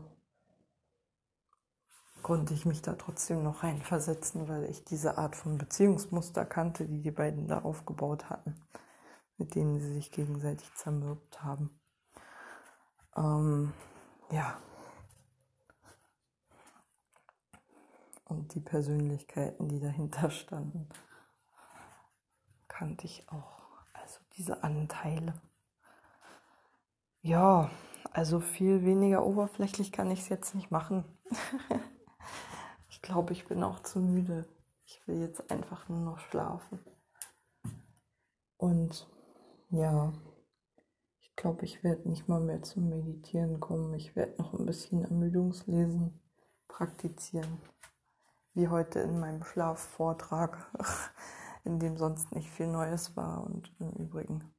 konnte 2.22 2.54
ich 2.54 2.64
mich 2.64 2.82
da 2.82 2.94
trotzdem 2.94 3.42
noch 3.42 3.62
reinversetzen, 3.62 4.48
weil 4.48 4.64
ich 4.70 4.84
diese 4.84 5.18
Art 5.18 5.34
von 5.36 5.58
Beziehungsmuster 5.58 6.44
kannte, 6.44 6.86
die 6.86 7.02
die 7.02 7.10
beiden 7.10 7.48
da 7.48 7.62
aufgebaut 7.62 8.30
hatten, 8.30 8.62
mit 9.38 9.54
denen 9.54 9.80
sie 9.80 9.92
sich 9.92 10.12
gegenseitig 10.12 10.72
zermürbt 10.74 11.42
haben. 11.42 11.81
Ähm, 13.16 13.72
ja. 14.30 14.56
und 18.32 18.54
die 18.54 18.60
Persönlichkeiten, 18.60 19.68
die 19.68 19.78
dahinter 19.78 20.30
standen, 20.30 20.88
kannte 22.66 23.04
ich 23.06 23.28
auch. 23.30 23.62
Also 23.92 24.20
diese 24.36 24.64
Anteile. 24.64 25.34
Ja, 27.20 27.70
also 28.10 28.40
viel 28.40 28.84
weniger 28.84 29.24
oberflächlich 29.24 29.92
kann 29.92 30.10
ich 30.10 30.20
es 30.20 30.28
jetzt 30.28 30.54
nicht 30.54 30.70
machen. 30.70 31.04
ich 32.88 33.02
glaube, 33.02 33.32
ich 33.32 33.46
bin 33.46 33.62
auch 33.62 33.80
zu 33.80 34.00
müde. 34.00 34.48
Ich 34.86 35.06
will 35.06 35.20
jetzt 35.20 35.50
einfach 35.50 35.88
nur 35.88 36.00
noch 36.00 36.18
schlafen. 36.18 36.80
Und 38.56 39.06
ja, 39.68 40.12
glaube, 41.42 41.64
ich 41.64 41.82
werde 41.82 42.08
nicht 42.08 42.28
mal 42.28 42.40
mehr 42.40 42.62
zum 42.62 42.88
Meditieren 42.88 43.58
kommen. 43.58 43.92
Ich 43.94 44.14
werde 44.14 44.40
noch 44.40 44.54
ein 44.54 44.64
bisschen 44.64 45.04
Ermüdungslesen 45.04 46.20
praktizieren 46.68 47.60
wie 48.54 48.68
heute 48.68 49.00
in 49.00 49.18
meinem 49.18 49.42
Schlafvortrag, 49.42 50.70
in 51.64 51.80
dem 51.80 51.96
sonst 51.96 52.32
nicht 52.32 52.48
viel 52.48 52.68
Neues 52.68 53.16
war 53.16 53.44
und 53.44 53.74
im 53.80 53.90
Übrigen, 53.90 54.54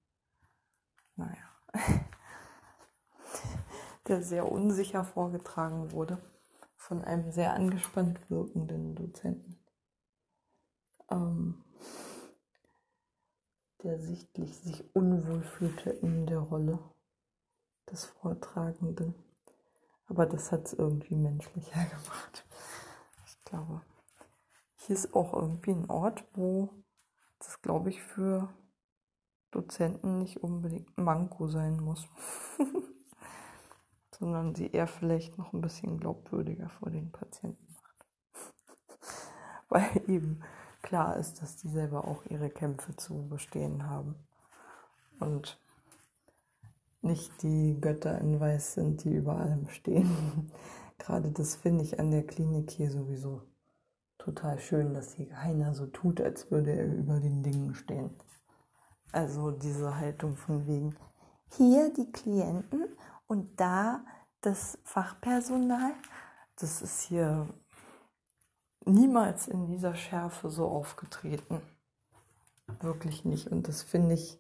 naja, 1.16 1.38
der 4.08 4.22
sehr 4.22 4.52
unsicher 4.52 5.06
vorgetragen 5.06 5.92
wurde 5.92 6.18
von 6.76 7.02
einem 7.02 7.32
sehr 7.32 7.54
angespannt 7.54 8.30
wirkenden 8.30 8.94
Dozenten, 8.96 9.64
ähm, 11.10 11.64
der 13.84 14.00
sichtlich 14.00 14.58
sich 14.58 14.96
unwohl 14.96 15.42
fühlte 15.44 15.90
in 15.90 16.26
der 16.26 16.40
Rolle 16.40 16.80
des 17.92 18.06
Vortragenden. 18.06 19.14
Aber 20.08 20.26
das 20.26 20.52
hat 20.52 20.66
es 20.66 20.74
irgendwie 20.74 21.16
menschlicher 21.16 21.86
gemacht 21.86 22.46
glaube, 23.54 23.82
hier 24.76 24.96
ist 24.96 25.14
auch 25.14 25.34
irgendwie 25.34 25.72
ein 25.72 25.90
Ort, 25.90 26.26
wo 26.34 26.70
das, 27.40 27.62
glaube 27.62 27.90
ich, 27.90 28.02
für 28.02 28.50
Dozenten 29.52 30.18
nicht 30.18 30.42
unbedingt 30.42 30.98
Manko 30.98 31.48
sein 31.48 31.80
muss, 31.80 32.08
sondern 34.12 34.56
sie 34.56 34.72
eher 34.72 34.88
vielleicht 34.88 35.38
noch 35.38 35.54
ein 35.54 35.62
bisschen 35.62 36.00
glaubwürdiger 36.00 36.70
vor 36.70 36.90
den 36.90 37.12
Patienten 37.12 37.76
macht. 37.76 38.08
Weil 39.70 40.10
eben 40.10 40.44
klar 40.84 41.18
ist, 41.18 41.42
dass 41.42 41.58
die 41.58 41.70
selber 41.70 42.08
auch 42.08 42.24
ihre 42.26 42.52
Kämpfe 42.52 42.96
zu 42.96 43.28
bestehen 43.28 43.90
haben 43.90 44.16
und 45.20 45.60
nicht 47.02 47.42
die 47.42 47.80
Götter 47.82 48.20
in 48.20 48.40
Weiß 48.40 48.76
sind, 48.76 49.04
die 49.04 49.14
über 49.14 49.38
allem 49.38 49.68
stehen. 49.70 50.52
Gerade 51.00 51.32
das 51.32 51.56
finde 51.56 51.84
ich 51.84 52.00
an 52.00 52.12
der 52.12 52.26
Klinik 52.26 52.70
hier 52.70 52.92
sowieso 52.92 53.42
total 54.18 54.60
schön, 54.60 54.94
dass 54.94 55.16
hier 55.16 55.28
keiner 55.30 55.74
so 55.74 55.88
tut, 55.88 56.22
als 56.22 56.50
würde 56.52 56.72
er 56.72 56.86
über 56.86 57.20
den 57.20 57.44
Dingen 57.44 57.76
stehen. 57.76 58.12
Also 59.12 59.52
diese 59.52 59.98
Haltung 59.98 60.38
von 60.38 60.66
wegen, 60.66 60.96
hier 61.50 61.92
die 61.94 62.12
Klienten 62.12 62.86
und 63.28 63.60
da 63.60 64.06
das 64.42 64.78
Fachpersonal, 64.84 65.92
das 66.56 66.82
ist 66.82 67.02
hier 67.02 67.48
niemals 68.86 69.48
in 69.48 69.66
dieser 69.66 69.96
Schärfe 69.96 70.50
so 70.50 70.68
aufgetreten. 70.68 71.62
Wirklich 72.80 73.26
nicht. 73.26 73.48
Und 73.48 73.68
das 73.68 73.82
finde 73.82 74.16
ich 74.16 74.40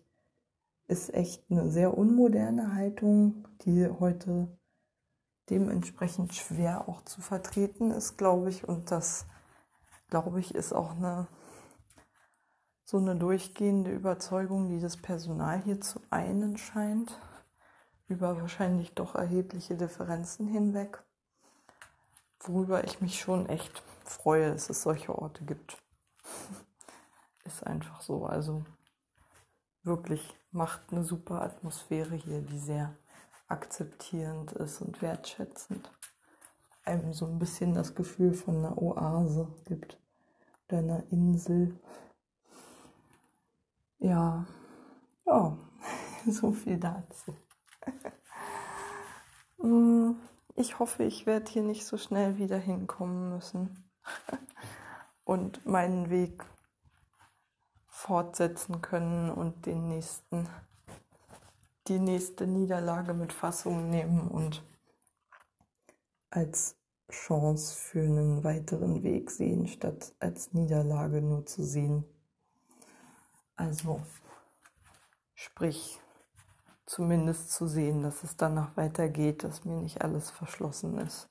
ist 0.87 1.13
echt 1.13 1.49
eine 1.49 1.69
sehr 1.69 1.97
unmoderne 1.97 2.75
Haltung, 2.75 3.47
die 3.61 3.87
heute 3.87 4.57
dementsprechend 5.49 6.33
schwer 6.33 6.87
auch 6.87 7.03
zu 7.03 7.21
vertreten 7.21 7.91
ist, 7.91 8.17
glaube 8.17 8.49
ich. 8.49 8.67
Und 8.67 8.91
das, 8.91 9.25
glaube 10.09 10.39
ich, 10.39 10.53
ist 10.53 10.73
auch 10.73 10.91
eine 10.91 11.27
so 12.85 12.97
eine 12.97 13.15
durchgehende 13.15 13.91
Überzeugung, 13.91 14.69
die 14.69 14.79
das 14.79 14.97
Personal 14.97 15.61
hier 15.63 15.81
zu 15.81 15.99
einen 16.09 16.57
scheint, 16.57 17.19
über 18.07 18.39
wahrscheinlich 18.39 18.93
doch 18.93 19.15
erhebliche 19.15 19.75
Differenzen 19.75 20.47
hinweg, 20.47 21.03
worüber 22.47 22.83
ich 22.83 23.01
mich 23.01 23.19
schon 23.19 23.47
echt 23.47 23.83
freue, 24.05 24.51
dass 24.51 24.69
es 24.69 24.83
solche 24.83 25.17
Orte 25.17 25.43
gibt. 25.45 25.77
Ist 27.45 27.65
einfach 27.65 28.01
so. 28.01 28.25
Also 28.25 28.63
wirklich 29.83 30.37
macht 30.51 30.81
eine 30.91 31.03
super 31.03 31.41
Atmosphäre 31.41 32.15
hier, 32.15 32.41
die 32.41 32.59
sehr 32.59 32.95
akzeptierend 33.47 34.53
ist 34.53 34.81
und 34.81 35.01
wertschätzend. 35.01 35.91
Einem 36.85 37.13
so 37.13 37.27
ein 37.27 37.39
bisschen 37.39 37.73
das 37.73 37.95
Gefühl 37.95 38.33
von 38.33 38.57
einer 38.57 38.81
Oase 38.81 39.53
gibt, 39.65 39.99
oder 40.67 40.79
einer 40.79 41.03
Insel. 41.11 41.79
Ja, 43.99 44.45
ja, 45.25 45.57
so 46.27 46.51
viel 46.51 46.79
dazu. 46.79 47.35
Ich 50.56 50.78
hoffe, 50.78 51.04
ich 51.04 51.26
werde 51.26 51.51
hier 51.51 51.64
nicht 51.64 51.86
so 51.86 51.97
schnell 51.97 52.38
wieder 52.38 52.58
hinkommen 52.58 53.32
müssen 53.32 53.89
und 55.24 55.66
meinen 55.66 56.12
Weg 56.12 56.45
fortsetzen 57.88 58.82
können 58.82 59.32
und 59.32 59.66
den 59.66 59.88
nächsten, 59.88 60.47
die 61.88 61.97
nächste 61.97 62.45
Niederlage 62.45 63.14
mit 63.16 63.34
Fassung 63.34 63.89
nehmen 63.89 64.28
und 64.28 64.64
als 66.30 66.76
Chance 67.10 67.76
für 67.76 68.01
einen 68.01 68.43
weiteren 68.43 69.01
Weg 69.04 69.32
sehen, 69.32 69.68
statt 69.68 70.14
als 70.20 70.54
Niederlage 70.54 71.22
nur 71.22 71.45
zu 71.45 71.64
sehen. 71.64 72.04
Also, 73.56 74.01
sprich, 75.34 75.99
zumindest 76.86 77.51
zu 77.51 77.67
sehen, 77.67 78.03
dass 78.03 78.23
es 78.23 78.38
danach 78.38 78.75
weitergeht, 78.75 79.43
dass 79.43 79.65
mir 79.65 79.77
nicht 79.77 80.01
alles 80.01 80.29
verschlossen 80.29 80.97
ist 80.97 81.29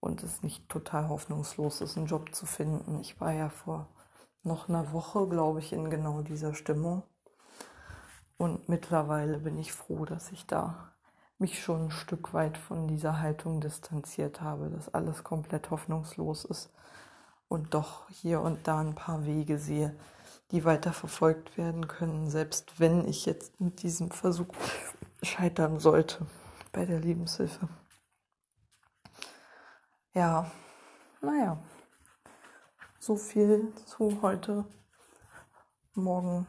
und 0.00 0.22
es 0.22 0.42
nicht 0.42 0.68
total 0.68 1.08
hoffnungslos 1.08 1.80
ist, 1.80 1.96
einen 1.96 2.06
Job 2.06 2.34
zu 2.34 2.46
finden. 2.46 3.00
Ich 3.00 3.20
war 3.20 3.32
ja 3.32 3.48
vor 3.48 3.88
noch 4.42 4.68
einer 4.68 4.92
Woche, 4.92 5.26
glaube 5.28 5.58
ich, 5.58 5.72
in 5.72 5.90
genau 5.90 6.22
dieser 6.22 6.54
Stimmung. 6.54 7.02
Und 8.36 8.68
mittlerweile 8.68 9.38
bin 9.38 9.58
ich 9.58 9.72
froh, 9.72 10.04
dass 10.04 10.30
ich 10.30 10.46
da 10.46 10.92
mich 11.38 11.62
schon 11.62 11.86
ein 11.86 11.90
Stück 11.90 12.32
weit 12.32 12.56
von 12.56 12.86
dieser 12.86 13.20
Haltung 13.20 13.60
distanziert 13.60 14.40
habe, 14.40 14.70
dass 14.70 14.92
alles 14.94 15.24
komplett 15.24 15.70
hoffnungslos 15.70 16.44
ist 16.44 16.72
und 17.48 17.74
doch 17.74 18.08
hier 18.08 18.40
und 18.40 18.66
da 18.66 18.80
ein 18.80 18.94
paar 18.94 19.24
Wege 19.26 19.58
sehe, 19.58 19.94
die 20.50 20.64
weiter 20.64 20.92
verfolgt 20.92 21.56
werden 21.58 21.88
können, 21.88 22.30
selbst 22.30 22.78
wenn 22.78 23.06
ich 23.06 23.26
jetzt 23.26 23.60
mit 23.60 23.82
diesem 23.82 24.10
Versuch 24.10 24.54
scheitern 25.22 25.80
sollte 25.80 26.26
bei 26.72 26.84
der 26.84 27.00
Lebenshilfe. 27.00 27.68
Ja, 30.14 30.50
naja. 31.20 31.62
So 32.98 33.16
viel 33.16 33.72
zu 33.84 34.22
heute. 34.22 34.64
Morgen 35.94 36.46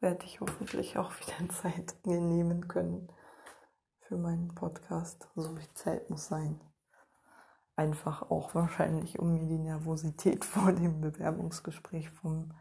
werde 0.00 0.24
ich 0.24 0.40
hoffentlich 0.40 0.98
auch 0.98 1.12
wieder 1.20 1.48
Zeit 1.52 1.96
mir 2.04 2.20
nehmen 2.20 2.68
können 2.68 3.08
für 4.00 4.16
meinen 4.16 4.54
Podcast. 4.54 5.28
So 5.34 5.54
viel 5.56 5.74
Zeit 5.74 6.10
muss 6.10 6.26
sein. 6.26 6.60
Einfach 7.74 8.30
auch 8.30 8.54
wahrscheinlich, 8.54 9.18
um 9.18 9.32
mir 9.32 9.46
die 9.46 9.58
Nervosität 9.58 10.44
vor 10.44 10.72
dem 10.72 11.00
Bewerbungsgespräch 11.00 12.10
vom, 12.10 12.54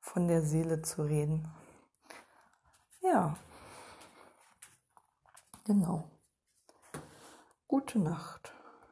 von 0.00 0.28
der 0.28 0.42
Seele 0.42 0.82
zu 0.82 1.02
reden. 1.02 1.48
Ja, 3.02 3.36
genau. 5.64 6.10
Gute 7.66 7.98
Nacht. 7.98 8.54